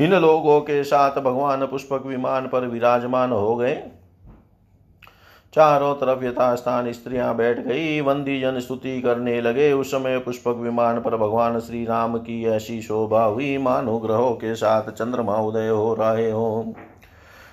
इन 0.00 0.14
लोगों 0.14 0.60
के 0.60 0.84
साथ 0.84 1.20
भगवान 1.20 1.66
पुष्पक 1.66 2.06
विमान 2.06 2.48
पर 2.48 2.66
विराजमान 2.66 3.32
हो 3.32 3.56
गए। 3.56 3.82
चारों 5.54 5.94
तरफ़ 5.94 6.24
यथास्थान 6.24 6.92
स्त्रियाँ 6.92 7.36
बैठ 7.36 7.58
गई। 7.58 8.00
वंदी 8.00 8.40
जन 8.40 8.60
स्तुति 8.60 9.00
करने 9.02 9.40
लगे। 9.40 9.72
उस 9.72 9.90
समय 9.90 10.18
पुष्पक 10.18 10.56
विमान 10.56 11.00
पर 11.00 11.16
भगवान 11.16 11.60
श्री 11.60 11.84
राम 11.84 12.16
की 12.18 12.44
ऐसी 12.44 12.82
शोभा 12.82 13.24
हुई। 13.24 13.58
मानो 13.58 13.98
ग्रहों 13.98 14.32
के 14.32 14.54
साथ 14.54 14.90
चंद्रमा 14.90 15.36
उदय 15.36 15.68
हो 15.68 15.94
रहे 15.94 16.30
हो। 16.30 16.74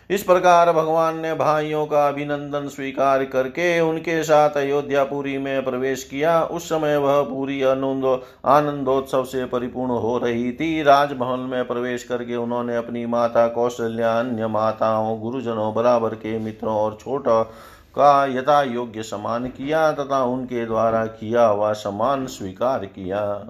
इस 0.10 0.24
प्रकार 0.24 0.72
भगवान 0.72 1.20
ने 1.20 1.34
भाइयों 1.34 1.86
का 1.86 2.08
अभिनंदन 2.08 2.68
स्वीकार 2.68 3.26
करके 3.26 3.80
उनके 3.80 4.24
साथ 4.24 4.50
अयोध्यापुरी 4.50 5.38
में 5.38 5.64
प्रवेश 5.66 6.04
किया। 6.04 6.44
उस 6.44 6.70
समय 6.70 6.98
वह 6.98 7.22
पूरी 7.22 7.64
आनंदो, 7.64 8.24
आनंदोत्सव 8.46 9.24
से 9.24 9.46
परिपूर्ण 9.46 9.92
हो 9.92 10.18
रही 10.18 10.52
थी। 10.52 10.84
राजभवन 10.84 11.40
में 11.40 11.68
प्रवेश 11.68 12.04
करके 12.04 12.36
उन्होंने 12.36 12.76
अपनी 12.76 13.06
माता 13.06 13.48
कौशल्या 13.48 14.20
अन्य 14.20 14.48
माताओं, 14.48 15.20
गुरुजनों, 15.22 15.74
बराबर 15.74 16.10
के 16.10 16.40
मित्रों 16.40 16.76
और 16.76 16.98
छोटा 17.02 17.52
का 18.00 18.26
यथा 18.26 18.64
योग्य 18.64 19.04
समान 19.04 19.48
किया 19.48 19.92
तथा 19.92 20.24
उनके 20.24 20.66
द्वारा 20.66 21.06
किया 21.06 21.46
हुआ 21.46 21.74
समान 21.74 22.26
स्वीकार 22.26 22.86
किया। 22.86 23.48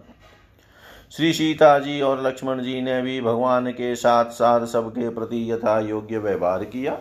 श्री 1.11 1.33
सीता 1.33 1.79
जी 1.79 2.01
और 2.01 2.27
लक्ष्मण 2.27 2.61
जी 2.61 2.81
ने 2.81 3.01
भी 3.01 3.21
भगवान 3.21 3.71
के 3.71 3.95
साथ 3.95 4.25
साथ 4.25 4.65
सबके 4.65 5.09
प्रति 5.09 5.51
यथा 5.51 5.79
योग्य 5.79 6.17
व्यवहार 6.17 6.63
किया। 6.63 6.97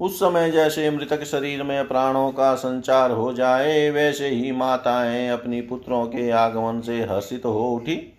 उस 0.00 0.16
समय 0.16 0.50
जैसे 0.50 0.90
मृतक 0.90 1.24
शरीर 1.24 1.62
में 1.62 1.88
प्राणों 1.88 2.30
का 2.30 2.54
संचार 2.54 3.10
हो 3.10 3.32
जाए, 3.32 3.90
वैसे 3.90 4.28
ही 4.28 4.52
माताएँ 4.52 5.28
अपनी 5.28 5.60
पुत्रों 5.60 6.06
के 6.06 6.30
आगमन 6.30 6.80
से 6.80 7.02
हर्षित 7.02 7.44
हो 7.44 7.70
उठी। 7.70 8.11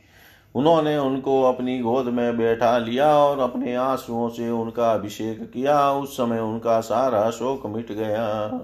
उन्होंने 0.56 0.98
उनको 0.98 1.42
अपनी 1.44 1.80
गोद 1.80 2.06
में 2.06 2.38
बैठा 2.38 2.78
लिया 2.78 3.08
और 3.18 3.40
अपने 3.40 3.76
आंसुओं 3.76 4.28
से 4.30 4.50
उनका 4.50 4.92
अभिषेक 4.94 5.42
किया। 5.52 5.92
उस 5.92 6.18
समय 6.18 6.40
उनका 6.40 6.80
सारा 6.82 7.30
शोक 7.30 7.66
मिट 7.66 7.92
गया। 7.92 8.62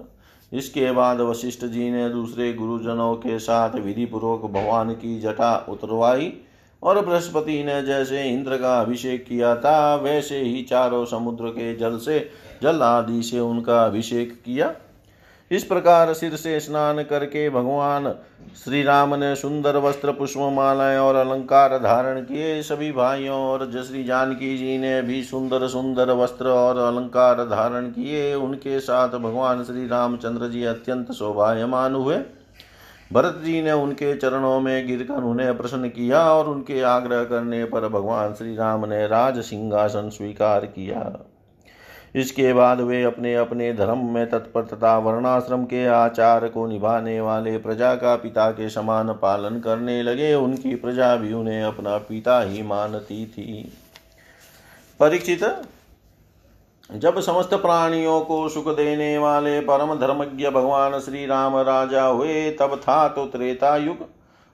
इसके 0.54 0.91
बाद 0.91 1.21
वशिष्ठ 1.21 1.65
जी 1.65 1.89
ने 1.91 2.10
दूसरे 2.10 2.54
गुरुजनों 2.54 3.15
के 3.15 3.39
साथ 3.39 3.75
विधि 3.75 4.06
पूर्वक 4.06 4.52
भगवान 4.52 4.91
की 4.91 5.19
जटा 5.19 5.56
उतरवाई 5.69 6.34
और 6.84 7.06
बृहस्पति 7.06 7.63
ने 7.63 7.82
जैसे 7.82 8.23
इंद्र 8.23 8.58
का 8.58 8.80
अभिषेक 8.82 9.25
किया 9.25 9.56
था, 9.56 9.95
वैसे 9.95 10.41
ही 10.41 10.62
चारों 10.62 11.06
समुद्र 11.06 11.49
के 11.49 11.75
जल 11.75 11.97
से 11.97 12.19
जल 12.63 12.82
आदि 12.82 13.21
से 13.23 13.39
उनका 13.39 13.84
अभिषेक 13.86 14.32
किया। 14.45 14.73
इस 15.52 15.64
प्रकार 15.64 16.14
सिर 16.14 16.36
से 16.36 16.60
स्नान 16.60 17.04
करके 17.04 17.50
भगवान 17.50 18.14
श्री 18.64 18.82
राम 18.84 19.16
ने 19.16 19.36
सुंदर 19.36 19.78
वस्त्र 19.78 20.12
पुष्पमालाएँ 20.12 20.98
और 20.98 21.16
अलंकार 21.16 21.78
धारण 21.78 22.22
किए। 22.22 22.62
सभी 22.64 22.92
भाइयों 22.92 23.38
और 23.38 23.66
श्री 23.84 24.04
जानकी 24.04 24.58
जी 24.58 24.78
ने 24.78 25.02
भी 25.02 25.24
सुंदर 25.24 25.68
सुंदर 25.68 26.12
वस्त्र 26.12 26.48
और 26.48 26.78
अलंकार 26.78 27.44
धारण 27.46 27.88
किए। 27.88 28.34
उनके 28.34 28.80
साथ 28.80 29.10
भगवान 29.10 29.64
श्री 29.64 29.88
रामचंद्र 29.88 30.48
जी 30.48 30.64
अत्यंत 30.64 31.12
शोभायमान 31.12 31.96
हुए। 31.96 32.18
भरत 33.14 33.42
जी 33.46 33.62
ने 33.62 33.72
उनके 33.72 34.16
चरणों 34.16 34.60
में 34.60 34.88
गिरकर 34.88 35.24
उन्हें 35.24 35.58
प्रसन्न 35.58 35.90
किया 35.90 36.22
और 36.34 36.50
उनके 36.50 36.82
आग्रह 36.82 37.24
करने 37.24 37.64
पर 37.66 37.88
भगवान 37.88 38.34
श्री 38.34 38.56
राम 38.56 38.86
ने 38.86 39.08
राज 39.08 39.40
सिंहासन 39.40 40.10
स्वीकार 40.10 40.66
किया। 40.66 41.02
इसके 42.15 42.54
बाद 42.54 42.82
वे 42.82 43.04
अपने 43.04 43.36
अपने 43.36 43.74
धर्म 43.74 44.06
में 44.06 44.30
तत्पर 44.30 44.63
तथा 44.63 44.98
वर्णाश्रम 44.98 45.63
के 45.63 45.86
आचार 45.86 46.48
को 46.48 46.65
निभाने 46.67 47.22
वाले 47.22 47.58
प्रजा 47.58 47.93
का 47.95 48.15
पिता 48.15 48.50
के 48.52 48.69
समान 48.69 49.13
पालन 49.13 49.60
करने 49.60 50.02
लगे। 50.04 50.34
उनकी 50.34 50.76
प्रजा 50.76 51.15
भी 51.15 51.34
उन्हें 51.34 51.63
अपना 51.63 51.98
पिता 51.98 52.41
ही 52.41 52.62
मानती 52.62 53.26
थी। 53.26 53.74
परीक्षित, 55.00 55.43
जब 56.91 57.19
समस्त 57.19 57.54
प्राणियों 57.54 58.22
को 58.22 58.50
सुख 58.50 58.67
देने 58.67 59.17
वाले 59.17 59.60
परम 59.60 59.95
धर्मज्ञ 59.95 60.50
भगवान 60.50 61.00
श्री 61.00 61.26
राम 61.26 61.58
राजा 61.58 62.04
हुए, 62.04 62.50
तब 62.52 62.80
था 62.84 63.08
तो 63.08 63.26
त्रेता 63.26 63.76
युग 63.78 64.08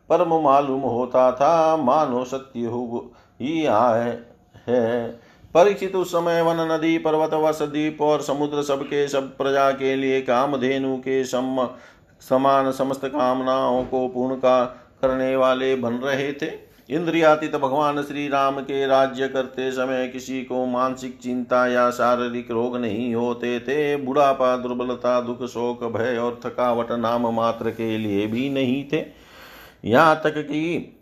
परम 0.10 0.34
मालूम 0.44 0.82
होता 0.82 1.32
था। 1.32 1.78
मानो 1.78 2.24
सत्य 2.24 2.68
ही 3.42 3.66
आए 3.66 4.18
है। 4.68 5.25
परीक्षित 5.56 5.96
उस 5.96 6.12
समय 6.12 6.42
वन 6.42 6.58
नदी 6.72 6.98
पर्वत 6.98 7.34
वर्ष 7.34 7.62
द्वीप 7.62 8.02
और 8.02 8.22
समुद्र 8.22 8.62
सबके 8.64 9.08
सब 9.08 9.36
प्रजा 9.38 9.70
के 9.72 9.96
लिए 9.96 10.22
कामधेनु 10.22 10.96
के 10.98 11.24
सम, 11.24 11.68
समान 12.22 12.72
समस्त 12.72 13.06
कामनाओं 13.06 13.84
को 13.84 14.08
पूर्ण 14.08 14.36
का 14.36 14.64
करने 15.02 15.36
वाले 15.36 15.76
बन 15.76 15.94
रहे 15.94 16.32
थे। 16.34 16.50
इंद्रियातीत 16.90 17.56
भगवान 17.56 18.02
श्री 18.04 18.28
राम 18.28 18.60
के 18.60 18.86
राज्य 18.88 19.28
करते 19.28 19.72
समय 19.72 20.08
किसी 20.08 20.42
को 20.42 20.66
मानसिक 20.66 21.18
चिंता 21.20 21.66
या 21.68 21.90
शारीरिक 21.92 22.52
रोग 22.52 22.78
नहीं 22.78 23.16
होते 23.16 23.60
थे। 23.60 23.96
बुढ़ापा, 23.98 24.56
दुर्बलता, 24.58 25.20
दुख, 25.22 25.46
शोक, 25.46 25.84
भय 25.84 26.18
और 26.18 26.40
थकावट 26.46 26.92
नाम 26.92 27.34
मात्र 27.34 27.72
के 27.72 27.98
लिए 27.98 28.28
भी 28.28 28.50
नहीं 28.50 28.84
थे। 28.94 29.04
यहाँ 29.86 30.22
तक 30.24 30.38
कि 30.38 30.95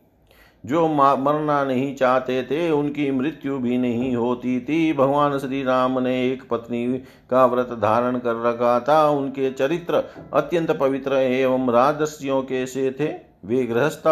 जो 0.66 0.88
मरना 0.88 1.64
नहीं 1.64 1.96
चाहते 1.96 2.44
थे, 2.44 2.70
उनकी 2.72 3.10
मृत्यु 3.12 3.58
भी 3.58 3.78
नहीं 3.78 4.16
होती 4.16 4.60
थी। 4.60 4.94
भगवान 4.94 5.38
श्री 5.40 5.64
राम 5.64 6.00
ने 6.00 6.14
एक 6.28 6.44
पत्नी 6.50 6.86
का 7.30 7.46
व्रत 7.46 7.70
धारण 7.74 8.18
कर 8.18 8.42
रखा 8.42 8.80
था। 8.80 9.08
उनके 9.10 9.52
चरित्र 9.52 10.04
अत्यंत 10.34 10.72
पवित्र 10.72 11.14
एवं 11.14 11.70
राजस्यों 11.70 12.42
के 12.42 12.66
से 12.66 12.90
थे। 12.92 13.14
वे 13.46 13.64
गृहस्थ 13.64 14.04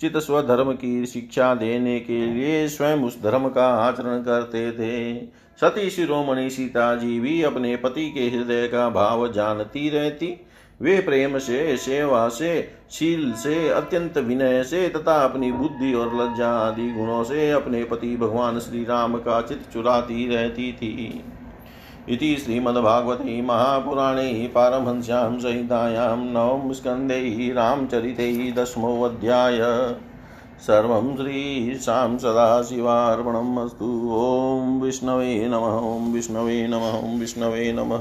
चित 0.00 0.16
स्वधर्म 0.16 0.72
की 0.72 1.06
शिक्षा 1.06 1.54
देने 1.54 2.00
के 2.00 2.26
लिए 2.26 2.68
स्वयं 2.68 2.98
उस 2.98 3.22
धर्म 3.22 3.48
का 3.48 3.66
आचरण 3.68 4.22
करते 4.22 4.70
थे। 4.72 5.26
सती 5.60 5.90
शिरोमणि 5.90 6.48
सीता 6.50 6.94
जी 6.96 7.18
भी 7.20 7.42
अपने 7.42 7.76
पति 7.76 8.10
के 8.10 8.20
हृदय 8.20 8.66
का 8.68 8.88
भाव 8.90 9.32
जानती 9.32 9.88
रहती। 9.90 10.28
वे 10.82 11.00
प्रेम 11.00 11.38
से, 11.38 11.76
सेवा 11.76 12.28
से, 12.28 12.68
शील 12.90 13.32
से, 13.32 13.68
अत्यंत 13.68 14.18
विनय 14.18 14.62
से, 14.62 14.88
तथा 14.88 15.24
अपनी 15.24 15.52
बुद्धि 15.52 15.94
और 15.94 16.14
लज्जा 16.14 16.48
आदि 16.48 16.90
गुणों 16.90 17.24
से 17.24 17.50
अपने 17.50 17.84
पति 17.84 18.16
भगवान 18.16 18.58
श्री 18.58 18.84
राम 18.84 19.16
का 19.16 19.42
चित 19.42 19.62
चुराती 19.72 20.28
रहती 20.28 20.72
थी। 20.72 21.24
इति 22.08 22.36
श्रीमद्भागवते 22.36 23.42
महापुराणे 23.42 24.50
पारमहंस्यां 24.54 25.38
संहितायां 25.38 26.16
नवम 26.18 26.72
स्कन्धे 26.72 27.52
रामचरिते 27.52 28.52
दशमोऽध्याय 28.52 29.58
सर्वं 30.60 31.16
श्रीशां 31.16 32.18
सदाशिवार्पणम् 32.18 33.58
अस्तु। 33.58 34.10
ॐ 34.14 34.80
विष्णवे 34.80 35.48
नमः, 35.48 35.76
ॐ 35.78 36.12
विष्णवे 36.12 36.68
नमः, 36.68 36.92
ॐ 36.98 37.18
विष्णवे 37.18 37.72
नमः। 37.72 38.00